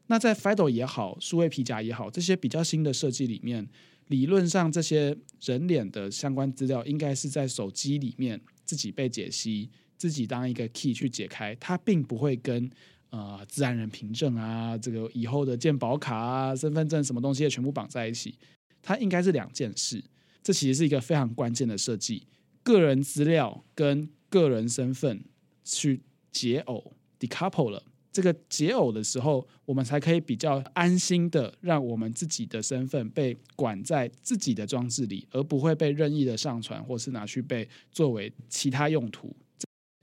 [0.06, 3.68] 那在 FIDO 也好，数位皮夹也好，这些比较新的设计里面，
[4.08, 9.68] 理论上这些人脸的相关资料应该是在手机里面自己被解析，
[9.98, 12.68] 自己当一个 key 去解开，它并不会跟
[13.10, 18.34] 呃自然人凭证啊，这个以后的健保卡啊、身份证什么东西也全部绑在一起。
[18.82, 20.02] 它应该是两件事，
[20.42, 22.26] 这其实是一个非常关键的设计。
[22.62, 25.24] 个人资料跟个人身份
[25.64, 26.00] 去
[26.30, 39.34] 解耦 decouple 了，这个解耦的时候，我们才可以比较安心的让我们自己的身份被管在自己的装置里，而不会被任意的上传或是拿去被作为其他用途。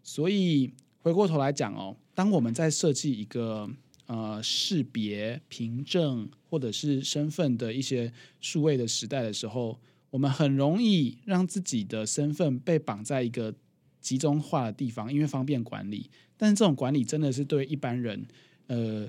[0.01, 3.69] 所以回过头来讲哦，当我们在设计一个
[4.07, 9.79] 呃识别、凭证或者是身份的一些数位的时代的时候，
[10.09, 13.53] 我们很容易让自己的身份被绑在一个
[14.01, 16.09] 集中化的地方，因为方便管理。
[16.35, 18.25] 但是这种管理真的是对一般人
[18.67, 19.07] 呃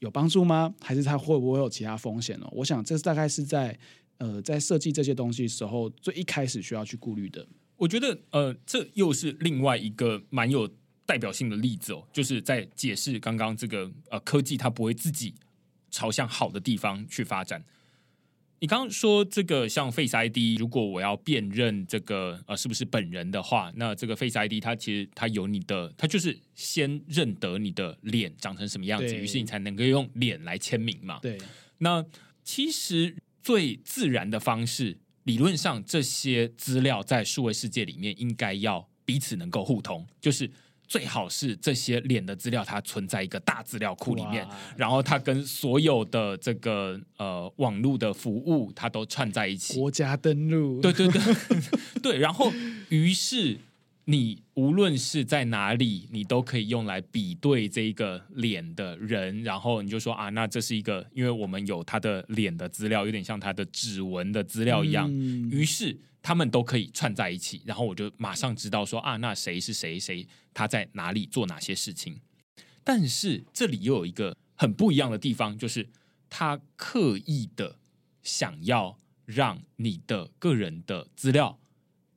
[0.00, 0.74] 有帮助吗？
[0.80, 2.46] 还是它会不会有其他风险呢？
[2.52, 3.78] 我想这大概是在
[4.18, 7.46] 呃在设计这些东西时候最一开始需要去顾虑的。
[7.76, 10.68] 我觉得呃，这又是另外一个蛮有
[11.06, 15.34] 代表性的例子哦，就是在解释刚刚这个呃科技它不会自己
[15.90, 17.64] 朝向好的地方去发展。
[18.60, 31.18] 你刚刚说这个像 Face ID，如果我要辨认这个呃是不是本人的话，那这个 Face ID 它其实它有你的，它就是先认得你的脸长成什么样子，于是你才能够用脸来签名嘛。
[31.20, 31.36] 对，
[31.78, 32.02] 那
[32.42, 40.50] 其实最自然的方式，理论上这些资料在数位世界里面应该要彼此能够互通，就是
[40.86, 49.78] 最好是这些脸的资料它存在一个大资料库里面，然后它跟所有的这个呃网络的服务它都串在一起。
[49.78, 51.20] 国家登录，对对对。
[52.02, 52.52] 对，然后
[52.90, 53.58] 于是
[54.04, 65.48] 你无论是在哪里，你都可以用来比对这一个脸的人，然后你就说啊，那这是一个，因为我们有他的脸的资料，有点像他的指纹的资料一样，嗯。
[65.50, 72.18] 于是他们都可以串在一起，然后我就马上知道说啊，那谁是谁谁，他在哪里做哪些事情。
[72.82, 75.86] 但是这里又有一个很不一样的地方，就是
[76.30, 77.76] 他刻意的
[78.22, 78.96] 想要
[79.26, 81.58] 让你的个人的资料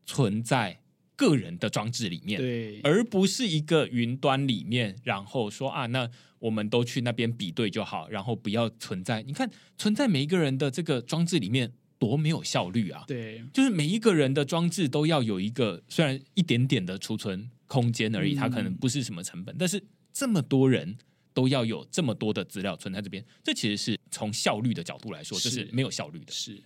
[0.05, 0.80] 存在
[1.18, 9.22] 个人的装置里面，对，而不是一个云端里面，然后说啊，那我们都去那边比对就好，然后不要存在。
[9.24, 13.04] 你看，存在每一个人的这个装置里面多没有效率啊！
[13.08, 19.84] 对，就是每一个人的装置都要有一个虽然一点点的储存空间而已，嗯它可能不是什么成本，但是
[20.14, 20.98] 这么多人
[21.34, 26.32] 都要有这么多的资料存在这边，这其实是从效率的角度来说，这是是没有效率的。
[26.32, 26.62] 是，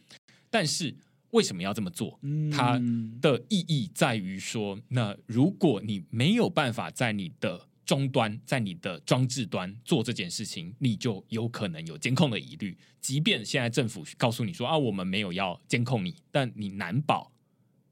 [0.49, 0.93] 但是
[1.31, 2.19] 为什么要这么做？
[2.23, 2.79] 嗯它
[3.21, 12.77] 的意义在于说，那如果你没有办法在你的终端，在你的装置端做这件事情，你就有可能有监控的疑虑。
[13.01, 17.31] 即便现在政府告诉你说啊，我们没有要监控你，但你难保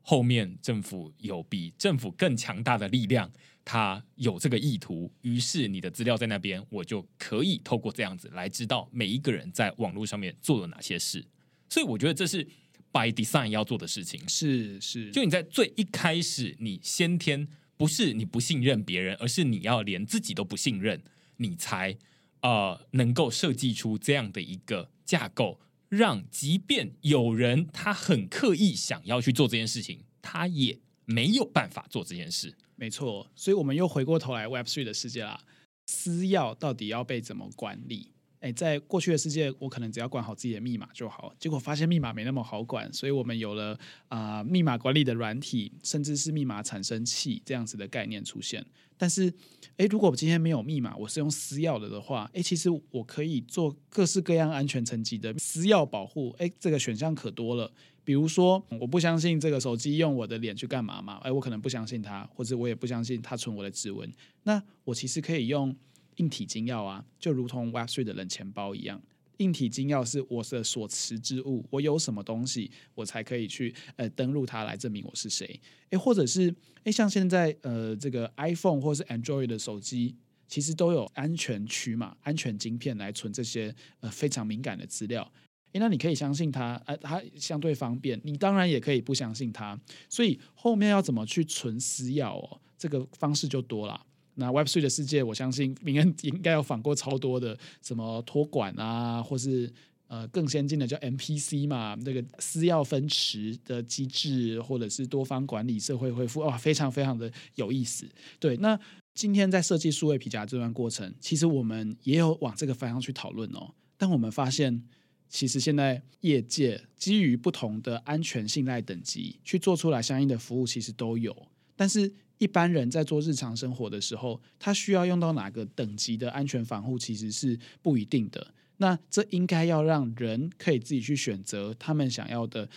[0.01, 3.31] 后面政府有比政府更强大的力量，
[3.65, 11.25] 它有这个意图，于是你的资料在那边，我就可以透过这样子来知道每一个人在网络上面做了哪些事。
[11.69, 12.43] 所以我觉得这是
[12.91, 14.19] by design 要做的事情。
[14.27, 17.47] 是是，就你在最一开始，你先天
[17.79, 21.01] 不是你不信任别人，而是你要连自己都不信任，
[21.37, 21.97] 你才
[22.41, 32.53] 呃能够设计出这样的一个架构，让即便有人他很刻意想要去做这件事情，他也没有办法做这件事。
[32.75, 33.31] 没错。
[33.33, 35.41] 所以我们又回过头来 Web Three 的世界啦，
[35.87, 38.11] 私钥到底要被怎么管理？
[38.39, 43.77] 哎，在过去的世界，我可能只要管好自己的密码就好，结果发现密码没那么好管，所以我们有了
[44.07, 48.65] 啊、密码管理的软体，甚至是密码产生器这样子的概念出现。
[48.97, 49.33] 但是，
[49.77, 57.71] 诶，如果我今天没有密码，我是用私钥的的话，诶，其实我可以做各式各样安全层级的私钥保护，诶，这个选项可多了。
[58.03, 61.19] 比如说，我不相信这个手机用我的脸去干嘛嘛？
[61.23, 64.11] 诶，我可能不相信它，或者我也不相信它存我的指纹。
[64.43, 65.73] 那我其实可以用
[66.19, 69.01] 硬体金钥啊，就如同 Web3 的冷钱包一样。
[69.37, 75.59] 硬体金钥是我的所持之物，我有什么东西，我才可以去呃登录它来证明我是谁。
[75.91, 76.53] 诶，或者是
[76.83, 80.13] 诶，像现在呃这个 iPhone 或是 Android 的手机，
[80.49, 85.31] 其实都有安全区嘛，安全晶片来存这些呃非常敏感的资料。
[85.71, 88.19] 诶，那你可以相信它，呃，它相对方便。
[88.25, 89.79] 你当然也可以不相信它。
[90.09, 94.05] 所以后面要怎么去存私钥哦，这个方式就多了。
[94.39, 99.71] 那 Web Three 的世界，我相信明恩 应该有访过超多的什么托管啊，或是
[100.07, 108.09] 呃更先进的叫 MPC 嘛，那个私钥分池的机制，或者是多方管理、社会恢复，哇，非常非常的有意思。
[108.39, 108.79] 对，那
[109.13, 113.73] 今天在设计数位皮夹这段过程，其实我们也有往这个方向去讨论哦。
[113.97, 114.81] 但我们发现，
[115.27, 121.35] 其实现在业界基于不同的安全信赖等级去做出来相应的服务，其实都有。
[121.75, 128.53] 但是，一般人在做日常生活的时候，他需要用到哪个等级的安全防护，其实是不一定的。
[128.77, 132.67] 那这应该要让人可以自己去选择他们想要的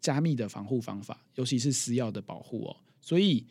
[0.00, 2.76] 加密的防护方法，尤其是私钥的保护哦。
[3.00, 3.46] 所以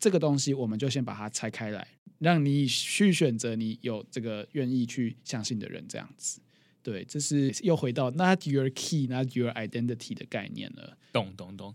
[0.00, 1.86] 这个东西，我们就先把它拆开来，
[2.18, 6.40] 让你去选择你有这个愿意去相信的人，这样子。
[6.82, 10.98] 对，这是又回到 not your key, not your identity 的概念了。
[11.12, 11.72] 懂懂懂。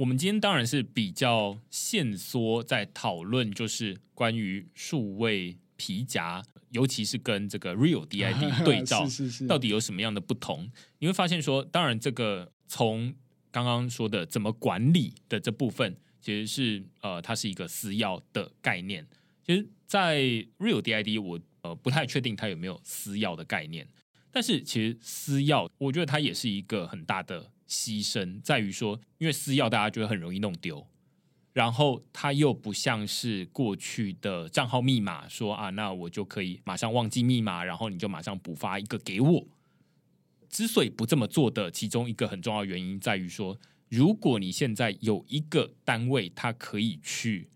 [0.00, 10.70] 我们今天当然是比较限缩在讨论，就是关于数位皮夹，尤其是跟这个 Real DID 对照，是是是，到底有什么样的不同？
[11.00, 13.14] 你会发现说，当然这个从
[13.50, 19.06] 刚刚说的怎么管理的这部分，其实是呃，它是一个私钥的概念。
[19.46, 20.18] 其实，在
[20.58, 23.86] Real DID，我呃不太确定它有没有私钥的概念。
[24.32, 30.84] 但是，其实私钥，我觉得它也是一个很大的牺牲，在于说，因为私钥大家觉得很容易弄丢，
[31.52, 39.46] 然后它又不像是过去的账号密码，说啊，那我就可以马上忘记密码，然后你就马上补发一个给我。
[40.48, 43.56] 之所以不这么做的其中一个很重要原因，在于说，
[43.88, 47.48] 如果你现在有一个单位，它可以去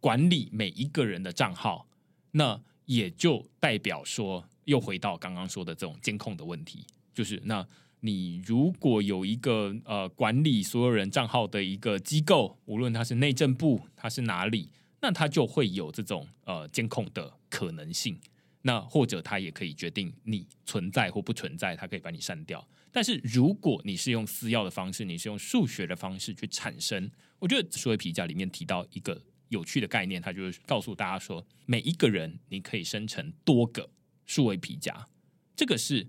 [0.00, 1.86] 管理每一个人的账号，
[2.32, 4.44] 那也就代表说。
[4.66, 7.66] 又回到刚刚说的这种监控的问题，就是那
[8.00, 14.70] 你如果有一个呃管理所有人账号的一个机构，无论它是内政部，它是哪里，
[15.00, 18.18] 那它就会有这种呃监控的可能性。
[18.62, 22.66] 那或者它也可以决定你存在或不存在，它可以把你删掉。
[22.92, 33.90] 但是如果你是用私钥的方式，你是用数学的方式去产生，我觉得数位皮夹里面提到一个有趣的概念，它就是告诉大家说，每一个人你可以生成多个。
[34.26, 35.08] 数位皮夹，
[35.56, 36.06] 这个是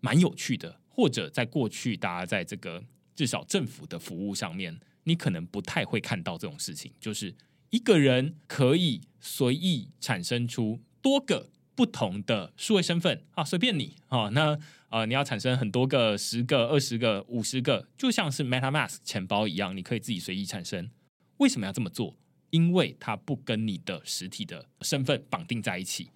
[0.00, 0.79] 蛮有趣的。
[1.00, 2.84] 或者在过去，大家在这个
[3.16, 7.34] 至少政府的服务上面，你可能不太会看到这种事情，就是
[7.70, 14.28] 一个人可以随意产生出多个不同的数位身份啊，随便你啊。
[14.28, 14.58] 那
[14.90, 20.90] 呃，你要产生很多个、十个、二十个、五十个，就像是 MetaMask 钱包一样，你可以自己随意产生。
[21.38, 22.18] 为什么要这么做？
[22.50, 26.10] 因为它不跟你的实体的身份绑定在一起。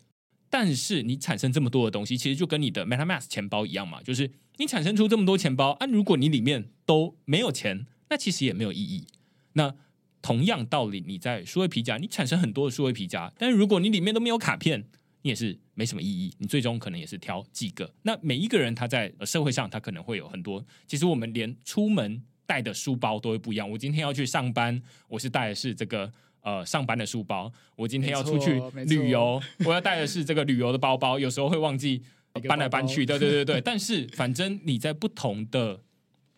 [0.51, 9.07] 但是你产生这么多的东西，其实就跟你的 MetaMask 钱包一样嘛，就是你产生出这么多钱包啊，如果你里面都没有钱，那其实也没有意义。
[9.55, 9.75] 那
[10.23, 14.85] 同样道理，你在数位皮夹，你产生很多的数位皮夹，但是如果你里面都没有卡片，
[15.23, 16.33] 你也是没什么意义。
[16.39, 17.93] 你最终可能也是挑几个。
[18.03, 20.65] 那每一个人他在社会上，他可能会有很多。
[20.87, 23.71] 其实我们连出门带的书包都会不一样。
[23.71, 26.13] 我今天要去上班，我是带的是这个。
[26.45, 32.03] 呃，上班的书包，我今天要出去旅游，我要带的是这个旅游的包包，有时候会忘记
[32.49, 33.61] 搬来搬去，对对对对。
[33.65, 35.83] 但是反正你在不同的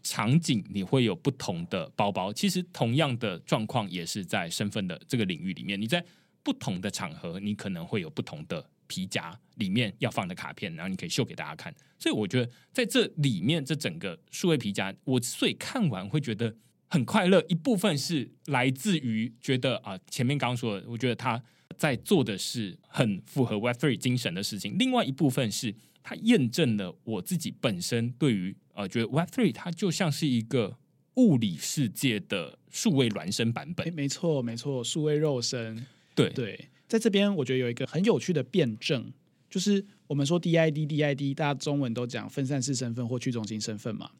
[0.02, 2.32] 场景，你会有不同的包包。
[2.32, 6.04] 其实同样的状况也是在身份的这个领域里面，你在
[6.42, 11.74] 不同的场合，你可能会有不同的皮夹里面要放的卡片，然后你可以秀给大家看。
[11.98, 16.56] 所以我觉得在这里面，这整个数位皮夹，我所以看完会觉得。
[16.88, 21.42] 很快乐，一部分是来自于觉得啊，前面刚说的，我觉得他
[21.78, 24.76] 在做的是很符合 Web Three 精神的事情。
[24.78, 30.76] 另外一部分是它验证了我自己本身对于呃，觉得 Web Three 它就像是一个
[31.14, 33.92] 物理世界的数位孪生版本。
[33.94, 35.86] 没错，没错，数位肉身。
[36.14, 39.12] 对对，在这边我觉得有一个很有趣的辩证，
[39.50, 44.10] 就是我们说 DID DID，大家中文都讲分散式身份或去中心身份嘛，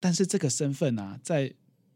[0.00, 1.52] 但是这个身份啊，在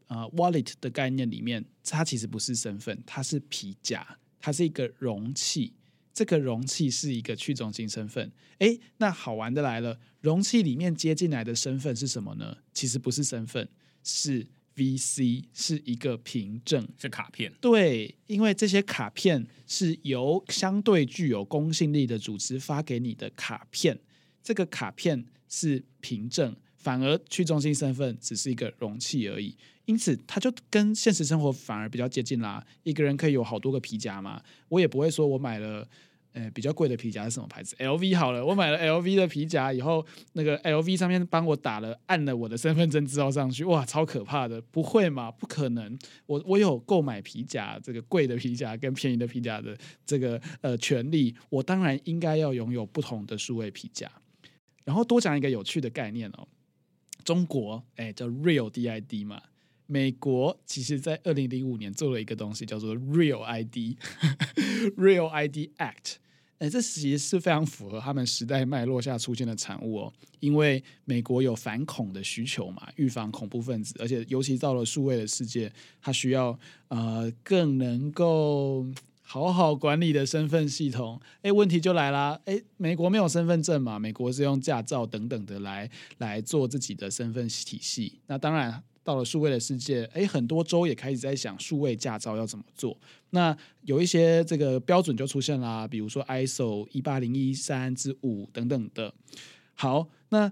[0.07, 5.73] 呃，wallet 的概念里面，它其实不是身份，它是皮夹，它是一个容器。
[6.13, 8.31] 这个容器是一个去中心身份。
[8.57, 12.57] 诶，那好玩的来了，容器里面接进来的身份是什么呢？
[12.73, 13.69] 其实不是身份，
[14.03, 17.53] 是 VC，是一个凭证，是卡片。
[17.61, 23.99] 对，因为这些卡片是由相对具有公信力的组织发给你的卡片，
[24.41, 26.55] 这个卡片是凭证，
[26.87, 29.53] 反而去中心身份只是一个容器而已。
[29.83, 32.65] 因此，它就跟现实生活反而比较接近啦。
[32.83, 35.85] 一个人可以有好多个皮夹嘛，我也不会说我买了，
[36.31, 44.61] 呃，比较贵的皮夹是什么牌子？LV 好了，我买了 LV 的皮夹以后，那个 LV 上面帮我打了按了我的身份证字号上去，哇，超可怕的！
[44.71, 45.29] 不会嘛？
[45.29, 45.99] 不可能！
[46.25, 54.09] 我我有购买皮夹，这个贵的皮夹跟便宜的皮夹的这个呃权利，我当然应该要拥有不同的数位皮夹。
[54.83, 56.47] 然后多讲一个有趣的概念哦，
[57.27, 59.41] 中国哎叫 Real DID 嘛。
[59.85, 66.15] 美国其实，在二零零五年做了一个东西，叫做 Real ID，Real ID Act。
[66.59, 70.13] 哎，这其实是非常符合他们时代脉络下出现的产物哦。
[70.39, 75.69] 因为美国有反恐的需求嘛，预防恐怖分子，而且尤其到了数位的世界，
[76.01, 76.57] 它需要
[76.87, 78.85] 呃更能够
[79.27, 81.19] 好好管理的身份系统。
[81.41, 88.19] 哎，问题就来啦，哎，美国没有身份证嘛，美国是用驾照等等的来来做自己的身份体系。
[88.27, 88.81] 那当然。
[89.03, 92.93] 到了数位的世界，诶，很多州也开始在想数位驾照要怎么做。
[93.29, 99.13] 那有一些这个标准就出现啦，比如说 ISO 一八零一三之五等等的。
[99.75, 100.51] 好，那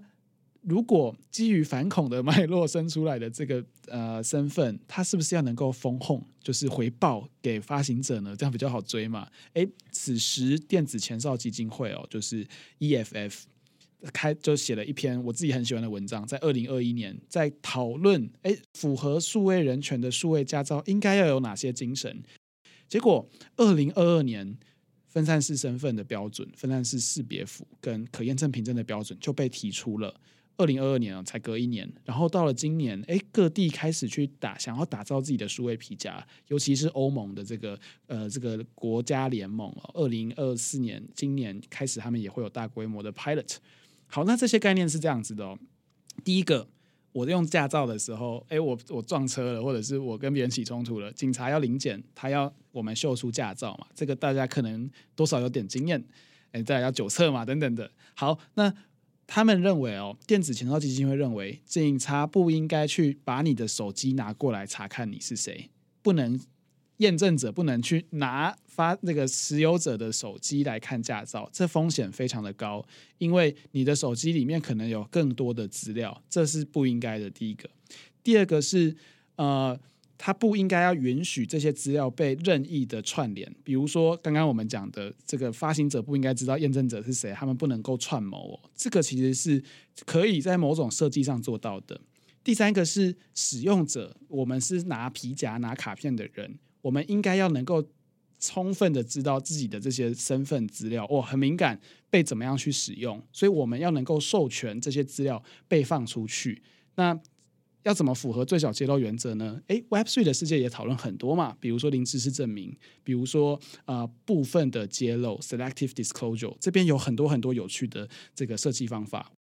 [0.68, 8.36] 如果基于反恐的脉络生出来的这个呃身份，他是不是要能够封控，就是回报给发行者呢？
[8.36, 9.28] 这样比较好追嘛？
[9.54, 12.46] 诶，此时电子前哨基金会哦，就是
[12.80, 13.44] EFF
[14.12, 22.24] 开就写了一篇我自己很喜欢的文章，在二零二一年在讨论，诶，符合数位人权的数位驾照应该要有哪些精神？
[22.88, 24.58] 结果二零二二年。
[25.08, 30.14] 分散式身份的标准、分散式识别符跟可验证凭证的标准就被提出了。
[30.58, 43.58] 二零二二年啊，才隔一年，然后到了今年，哎，各地开始去打，想要打造自己的数位皮夹，尤其是欧盟的这个呃这个国家联盟哦，二零二四年今年开始，他们也会有大规模的 pilot。
[44.08, 45.58] 好，那这些概念是这样子的哦，
[46.24, 46.68] 第一个。
[47.16, 56.04] 我用驾照的时候，哎，我我撞车了，或者是我跟别人起冲突了，警察要临检，他要我们秀出驾照嘛，这个大家可能多少有点经验，
[56.52, 57.90] 哎，再要酒测嘛，等等的。
[58.16, 58.70] 好，那
[59.28, 65.70] 他们认为哦，电子钱包基金会认为，警察不应该去把你的手机拿过来查看你是谁，
[66.02, 66.40] 不能。
[67.00, 72.82] 验证者不能去拿发那个持有者的手机来看驾照，这风险非常的高，
[73.18, 77.30] 因为你的手机里面可能有更多的资料，这是不应该的。
[77.30, 77.70] 第一个，
[78.24, 78.96] 第二个是
[79.36, 79.78] 呃，
[80.18, 89.64] 他不应该要允许这些资料被任意的串联，比如说刚刚我们讲的这个发行者不应该知道验证者是谁，他们不能够串谋，哦这个其实是
[90.06, 92.00] 可以在某种设计上做到的。
[92.44, 96.60] 第三个是使用者，我们是拿皮夹拿卡片的人。
[96.82, 97.84] 我们应该要能够
[98.40, 101.80] 充分的知道自己的这些身份资料，哦，很敏感，
[102.12, 103.20] 被怎么样去使用？
[103.32, 106.62] 所以我们要能够授权这些资料被放出去。
[106.94, 107.20] 那
[107.86, 109.60] 要怎么符合最小揭露原则呢？
[109.68, 119.32] 诶 w e b Three 的世界也讨论很多嘛，比如说零知识证明，比如说呃部分的揭露 （selective disclosure），这边有很多很多有趣的这个设计方法。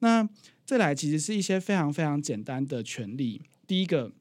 [0.00, 0.28] 那
[0.64, 3.42] 再来，其实是一些非常非常简单的权利。
[3.66, 4.12] 第一个。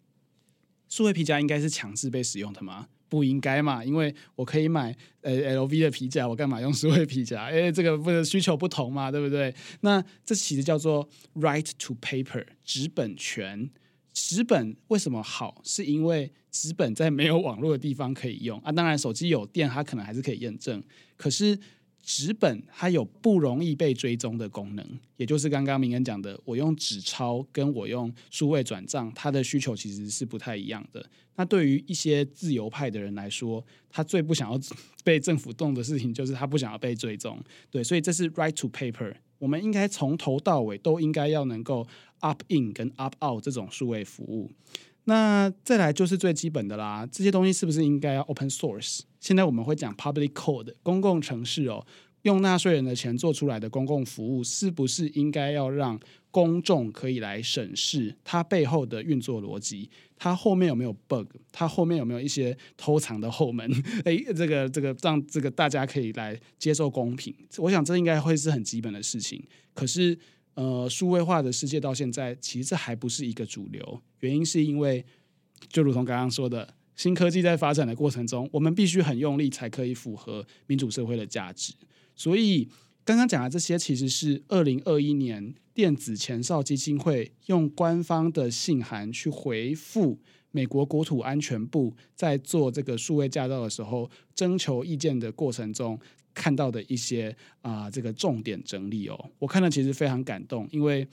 [0.90, 2.88] 数位皮夹应该是强制被使用的吗？
[3.10, 7.44] 不应该嘛，因为我可以买呃 LV 的皮夹，我干嘛用数位皮夹？
[7.52, 9.54] 哎，这个不是需求不同嘛，对不对？
[9.82, 13.70] 那这其实叫做 write to paper 纸本权。
[14.14, 15.62] 纸本为什么好？
[15.64, 18.72] 是因为纸本在没有网络的地方可以用啊。
[18.72, 20.82] 当然，手机有电，它可能还是可以验证。
[21.16, 21.58] 可是
[22.08, 31.06] 纸本它有不容易被追踪的功能，也就是刚刚明恩讲的，我用纸钞跟我用数位转账，它的需求其实是不太一样的。
[31.36, 34.58] 那对于一些自由派的人来说，他最不想要
[35.04, 37.38] 被政府动的事情，就是他不想要被追踪。
[37.70, 41.86] 对，所以这是 right to paper，我们应该从头到尾都应该要能够
[42.22, 44.50] up in 跟 up out 这种数位服务。
[45.10, 49.00] 那再来就是最基本的啦，这些东西是不是应该要 open source？
[49.22, 51.86] 现在我们会讲 public code 公共城市哦，
[52.24, 55.98] 用纳税人的钱做出来的公共服务，是不是应该要让
[56.30, 59.90] 公众可以来审视它背后的运作逻辑？
[60.18, 61.26] 它后面有没有 bug？
[61.54, 63.66] 它后面有没有一些偷藏的后门？
[64.04, 69.42] 诶，这个这个让这个大家可以来接受公平，我想这应该会是很基本的事情。
[69.74, 70.20] 可是。
[70.58, 75.06] 呃，数位化的世界到现在其实这还不是一个主流，原因是因为
[75.70, 81.76] 就如同刚刚说的，新科技在发展的过程中，我们必须很用力才可以符合民主社会的价值。
[82.16, 82.68] 所以
[83.06, 90.20] 刚刚讲的这些，其实是二零二一年电子前哨基金会用官方的信函去回复
[90.58, 96.00] 美国国土安全部在做这个数位驾照的时候征求意见的过程中。
[96.34, 101.08] 看到的一些啊，这个重点整理哦，我看了其实非常感动，因为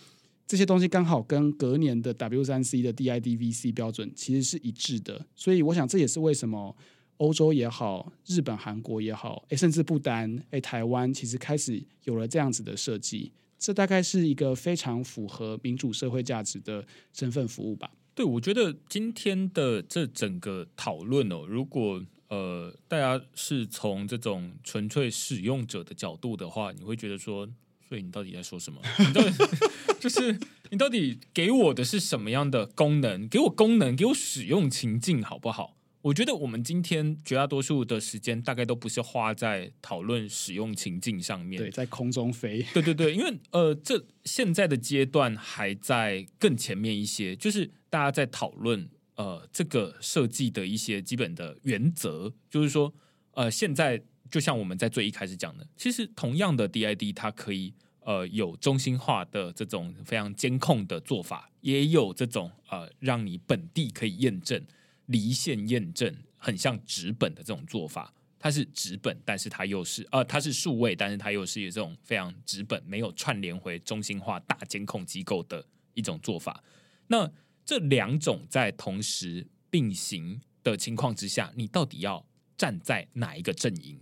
[0.47, 6.77] 这些东西刚好跟隔年的 W 三 C 的 DIDVC 标准其实是一致的，所以我想这也是为什么
[7.17, 17.91] 欧洲也好，日本、韩国也好，诶，甚至不单诶，台湾其实开始有了这样子的设计，这大概是一个非常符合民主社会价值的身份服务吧。
[18.15, 27.47] 对，我觉得今天的这整个讨论哦，如果呃，大家是从这种纯粹使用者的角度的话，你会觉得说，
[27.89, 28.81] 所以你到底在说什么？
[28.99, 29.31] 你到底
[30.01, 30.39] 就是
[30.71, 33.29] 你到底给我的是什么样的功能？
[33.29, 35.77] 给我功能，给我使用情境，好不好？
[36.05, 41.59] 我觉得我们今天绝大多数的时间，大概都不是花在讨论使用情境上面。
[41.59, 42.63] 对，在空中飞。
[42.75, 48.89] 对对对，因为呃，这现在的阶段还在更前面一些，就是大家在讨论。
[49.17, 52.93] 呃，这个设计的一些基本的原则，就是说，
[53.31, 64.61] 呃，现在就像我们在最一开始讲的，其实同样的 DID，它可以呃有中心化的这种非常监控的做法，也有这种呃让你本地可以验证
[65.07, 68.13] 离线验证，很像纸本的这种做法。
[68.39, 76.63] 它是纸本，但是它又是呃，它是数位，但是它又是这种非常纸本，没有串联回中心化大监控机构的一种做法。
[77.07, 77.31] 那
[77.65, 82.27] 这两种在同时并行的情况之下，你到底要
[82.59, 83.99] 站在哪一个阵营？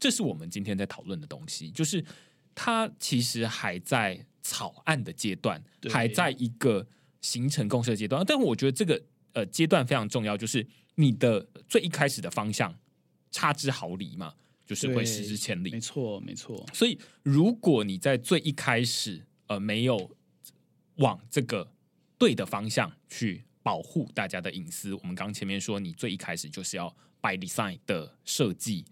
[0.00, 2.02] 这是我们今天在讨论的东西，就是
[2.54, 6.86] 它其实还在草案的阶段，还在一个
[7.20, 8.24] 形成共识的阶段。
[8.26, 9.02] 但我觉得这个
[9.32, 12.74] 呃阶段非常重要，就是你的最一开始的方向
[13.30, 14.34] 差之毫厘嘛，
[14.66, 15.70] 就是会失之千里。
[15.70, 16.66] 没错，没错。
[16.72, 20.10] 所以如果你在最一开始呃没有
[20.96, 21.72] 往这个
[22.18, 26.88] 对的方向去保护大家的隐私，我们刚前面说，你最一开始就是要
[27.20, 28.84] by design 的设计。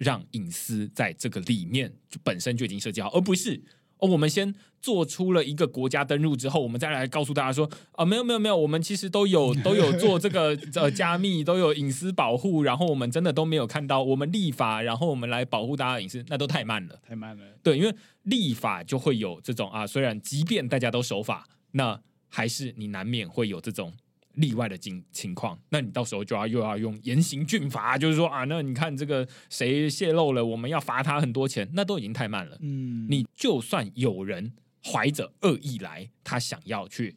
[0.00, 3.62] 让隐私在这个里面就本身就已经设计好，而不是
[4.00, 17.44] 哦，我们先做出了一个国家登录之后，我们再来告诉大家说啊，没有没有没有，我们其实都有 都有做这个呃加密，都有隐私保护，然后我们真的都没有看到我们立法，然后我们来保护大家隐私，那都太慢了，太慢了。
[17.62, 17.94] 对，因为
[18.24, 23.92] 立法就会有这种啊，虽然即便大家都守法，那还是你难免会有这种。
[24.34, 32.56] 例外的情情况，那你到时候就要又要用严刑峻法，就是说啊，那你看这个谁泄露了，我们要罚他很多钱，那都已经太慢了。
[32.60, 34.52] 嗯，你就算有人
[34.84, 37.16] 怀着恶意来，他想要去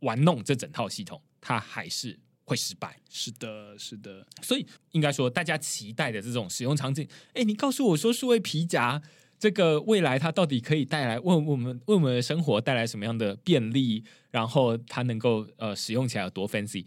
[0.00, 3.00] 玩弄这整套系统，他还是会失败。
[3.10, 4.26] 是的，是的。
[4.42, 9.02] 所以应该说，大家期待的这种使用场景，哎，你告诉我说，数位皮夹。
[9.44, 14.02] 这个未来它到底可以带来为我们为我们的生活带来什么样的便利？
[14.30, 16.86] 然后它能够呃使用起来有多 fancy？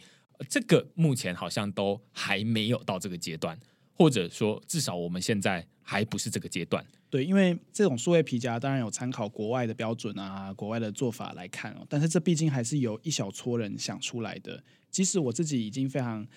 [0.50, 3.56] 这个目前好像都还没有到这个阶段，
[3.94, 6.84] 或者说至少我们现在还不是这个阶段。
[7.12, 14.64] 对，因为这种数位皮夹当然有参考国外的标准啊，国外的做法来看哦，但是这毕竟还是有一小撮人想出来的。
[14.90, 16.28] 即使我自己已经非常。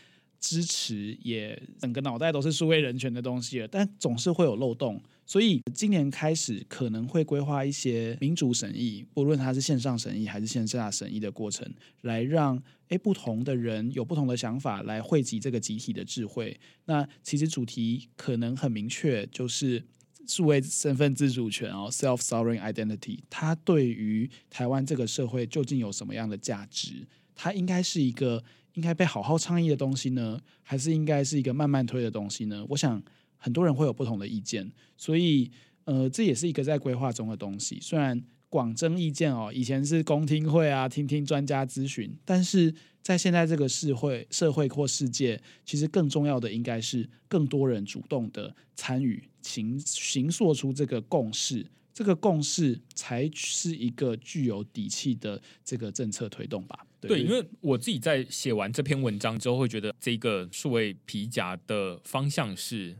[0.43, 4.99] 支持也整个脑袋都是数位人权的东西了，但总是会有漏洞，
[5.31, 11.65] 所以今年开始可能会规划一些民主审议，不论它是线上审议还是线下审议的过程，
[12.01, 16.59] 来让诶不同的人有不同的想法来汇集这个集体的智慧。
[16.87, 19.81] 那其实主题可能很明确，就是
[20.27, 27.07] 数位身份自主权哦，self sovereign identity，它对于台湾这个社会究竟有什么样的价值？
[27.37, 28.43] 它应该是一个。
[28.75, 32.65] 应该被好好倡议的东西呢，还是应该是一个慢慢推的东西呢？
[32.69, 33.03] 我想
[33.41, 35.51] 很多人会有不同的意见，所以
[35.85, 37.79] 呃，这也是一个在规划中的东西。
[37.81, 42.73] 虽然广征意见哦，以前是公听会啊，听听专家咨询，但是
[43.03, 51.67] 在现在这个社会、社会或世界，其实更重要的应该是更多人主动的参与，形形塑出这个共识。
[51.93, 56.87] 这个共识才是一个具有底气的这个政策推动吧。
[57.01, 62.97] 对，因为我自己在写完这篇文章之后，会觉得这个数位皮夹的方向是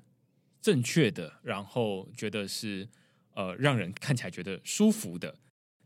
[0.61, 2.89] 正确的，然后觉得是
[3.35, 5.35] 呃让人看起来觉得舒服的。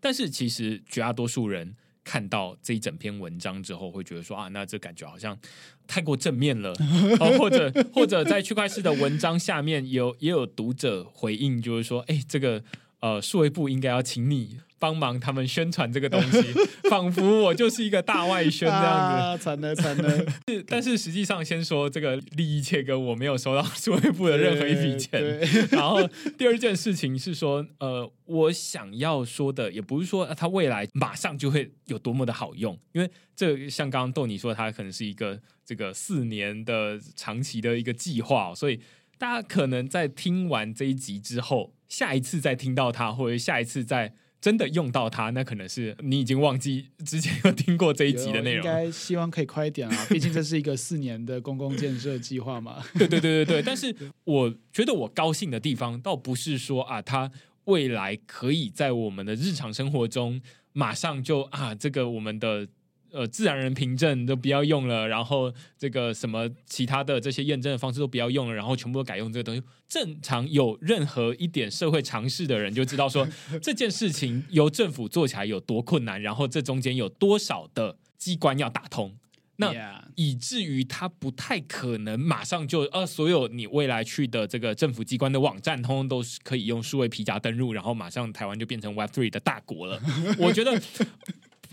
[0.00, 5.38] 但是其实绝大多数人看到这一整篇文章之后，会觉得说啊，那这感觉好像
[5.86, 6.74] 太过正面了，
[7.38, 12.62] 或者或者在区块链的文章下面有也有读者回应，就是说，哎，这个。
[13.00, 16.42] 呃，数位部应该要请你帮忙他们宣传这个东西，
[16.90, 20.18] 仿佛我就是一个大外宣这样子，惨了惨了。
[20.48, 25.22] 是，但是实际上，先说这个利益切割，我没有收到数位部的任何一笔钱。
[25.72, 26.06] 然后
[26.36, 38.80] 第二件事情是说，呃，我想要说的，也不是说它未来马上就会有多么的好用，因为这像刚刚豆你说，它可能是一个这个四年的长期的一个计划，所以
[39.16, 41.72] 大家可能在听完这一集之后。
[41.86, 44.12] 下一次再听到它，或者下一次再
[44.44, 48.66] 真的用到它，那可能是你已经忘记之前有听过这一集的内容。
[48.66, 52.84] 应该希望可以快一点啊， 毕竟这是一个四年的公共建设计划嘛。
[52.92, 57.32] 对对对对对，但是我觉得我高兴的地方，倒不是说啊，它
[57.64, 60.38] 未来可以在我们的日常生活中
[60.74, 62.68] 马上就啊，这个我们的。
[63.14, 69.62] 呃，自然人凭证都不要用了，然后这个什么其他的这些验证的方式都不要用了，然后全部都改用这个东西。
[69.88, 73.24] 正常有任何一点社会常识的人就知道，说
[73.62, 79.14] 这件事情由政府做起来有多困难，然后这中间有多少的机关要打通，
[79.58, 79.72] 那
[80.16, 90.00] 以至于他不太可能马上就呃，所有你未来去的这个政府机关的网站，通通都是可以用数位皮夹登录，然后马上台湾就变成 Web Three 的大国了。
[90.38, 90.82] 我觉得。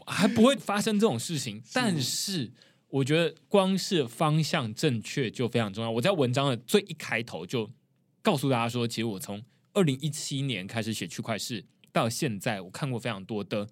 [0.06, 2.52] 还不会发生这种事情，但是
[2.90, 5.90] 我觉得光是方向正确就非常重要。
[5.90, 7.70] 我在文章的最一开头就
[8.22, 9.42] 告诉大家说，其实我从
[9.74, 13.68] 二零一七年开始写区块市到现在，我看过非常多的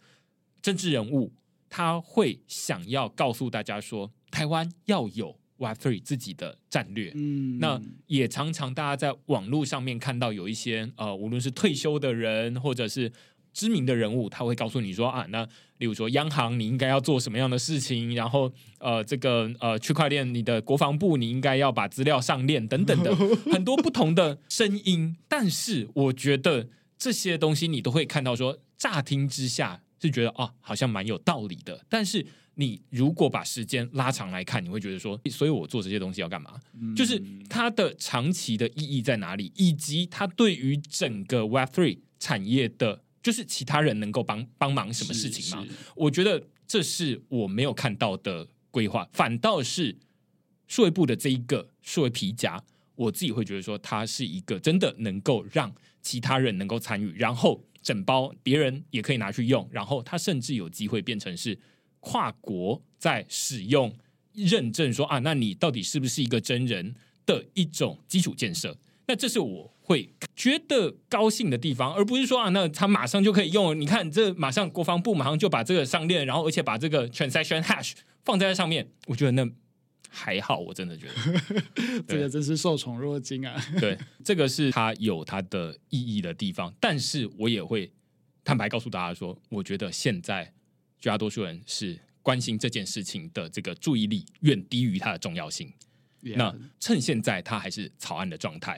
[0.62, 1.34] 政治人物，
[1.70, 7.12] 他会想要告诉大家说，台湾要有 Web Three 自己的战略。
[7.16, 13.12] 嗯，那也常常大家在网络上面看到有一些呃，无论是退休的人或者是
[13.54, 15.44] 知名的人物，他会告诉你说啊，那
[15.78, 23.16] 例如说央行你应该要做什么样的事情，然后呃，这个呃区块链你的国防部你应该要把资料上链等等的
[23.52, 25.16] 很多不同的声音。
[25.28, 32.26] 但是我觉得这些东西你都会看到说，乍听之下是觉得啊，好像蛮有道理的，但是。
[32.56, 36.60] 你如果把时间拉长来看，你会觉得说，所以我做这些东西要干嘛？
[36.94, 45.66] 就是它的长期的意义在哪里，以及它对于整个 Web Three 产业的，就是其他人能够帮帮忙什么事情吗？
[45.96, 49.98] 我觉得这是我没有看到的规划，反倒是
[50.68, 52.64] 数位部的这一个数位皮夹，
[52.96, 61.58] 我自己会觉得说，它是一个真的能够让其他人能够参与，然后整包别人也可以拿去用，然后它甚至有机会变成是。
[62.02, 63.94] 跨国在使用
[64.32, 66.96] 认证，说啊，那你到底是不是一个真人
[67.26, 68.78] 的一种基础建设？
[69.10, 73.76] 那这是我会觉得高兴的地方，而不是说啊，那他马上就可以用。
[73.82, 77.94] 你看，这马上国防部马上就把这个上链，然后而且把这个 transaction hash
[78.24, 79.52] 放在上面，我觉得那
[80.08, 83.60] 还好，我真的觉得 这个真是受宠若惊啊。
[83.80, 87.92] 对，这个是它有它的意义的地方，但是我也会
[88.44, 90.54] 坦白告诉大家说，我觉得现在。
[91.02, 95.72] 绝大多数人是关心这件事情的这个注意力远低于它的重要性。
[96.36, 98.78] 那趁现在它还是草案的状态，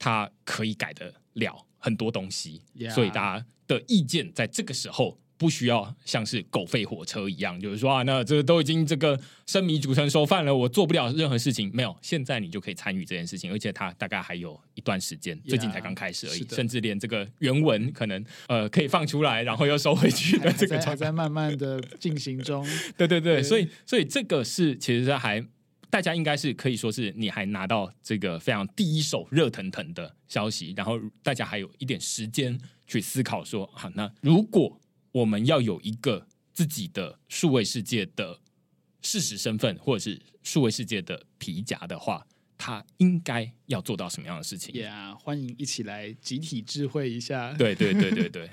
[0.00, 2.60] 它可以改得了很多东西，
[2.92, 5.20] 所以大家的意见在这个时候。
[5.40, 11.70] 不需要像是狗吠火车一样，就是说啊，那这都已经这个生米煮成熟饭了，我做不了任何事情。
[11.72, 22.62] 没有，现在你就可以参与这件事情，而且它大概还有一段时间，最近才刚开始而已，甚至连这个原文可能呃可以放出来，然后又收回去的这个还在慢慢的进行中。
[22.98, 25.42] 对对对，所以所以这个是其实还
[25.90, 34.80] 大家应该是可以说是你还拿到这个非常第一手热腾腾的消息，然后大家还有一点时间去思考说，好，那如果
[35.12, 38.38] 我们要有一个自己的数位世界的
[39.02, 42.24] 事实身份，或者是数位世界的皮夹的话，
[42.56, 44.74] 他应该要做到什么样的事情？
[44.80, 47.52] 呀，欢迎一起来集体智慧一下。
[47.54, 48.50] 对对对对对，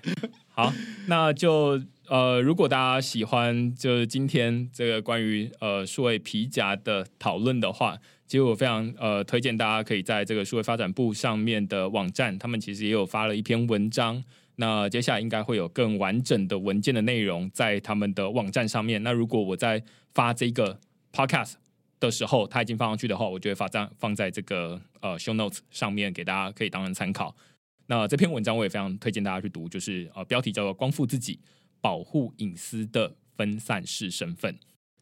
[0.47, 0.73] 好，
[1.05, 1.77] 那就
[2.10, 14.24] 呃，如果大家喜欢就是今天这个关于呃数位皮夹的讨论的话，其实我非常呃推荐大家可以在这个数位发展部上面的网站，他们其实也有发了一篇文章。
[14.55, 19.03] 那接下来应该会有更完整的文件的内容在他们的网站上面。
[19.03, 19.84] 那如果我在
[20.14, 20.80] 发这个
[21.12, 21.55] podcast
[21.99, 27.36] 的时候，它已经放上去的话，我就会发在放在这个呃 show notes 上面，给大家可以当成参考。
[27.88, 31.39] 那这篇文章我也非常推荐大家去读，就是呃标题叫做“光复自己，
[31.82, 34.57] 保护隐私的分散式身份”。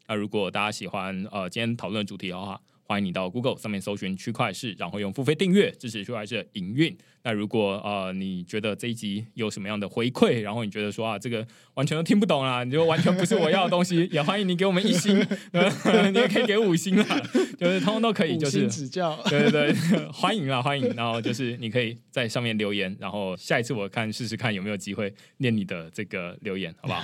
[0.07, 6.95] 那如果大家喜欢呃今天讨论主题的话，欢迎你到 Google 上面搜寻区块市，然后用付费订阅支持区块市营运。
[7.23, 15.17] 那如果呃你觉得这一集有什么样的回馈，然后你觉得说啊这个完全都听不懂啊，你就完全不是我要的东西，也欢迎你给我们一星，
[16.13, 17.19] 你也可以给五星啊，
[17.57, 20.87] 就是通通都可以，就是指教，对对对， 欢迎啊欢迎。
[20.95, 27.03] 然后就是你可以在上面留言，然后下一次我看试试看有没有机会念你的这个留言，好不好？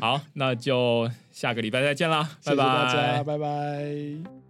[0.16, 4.43] 好，那就下个礼拜再见啦，拜拜，大家，拜拜。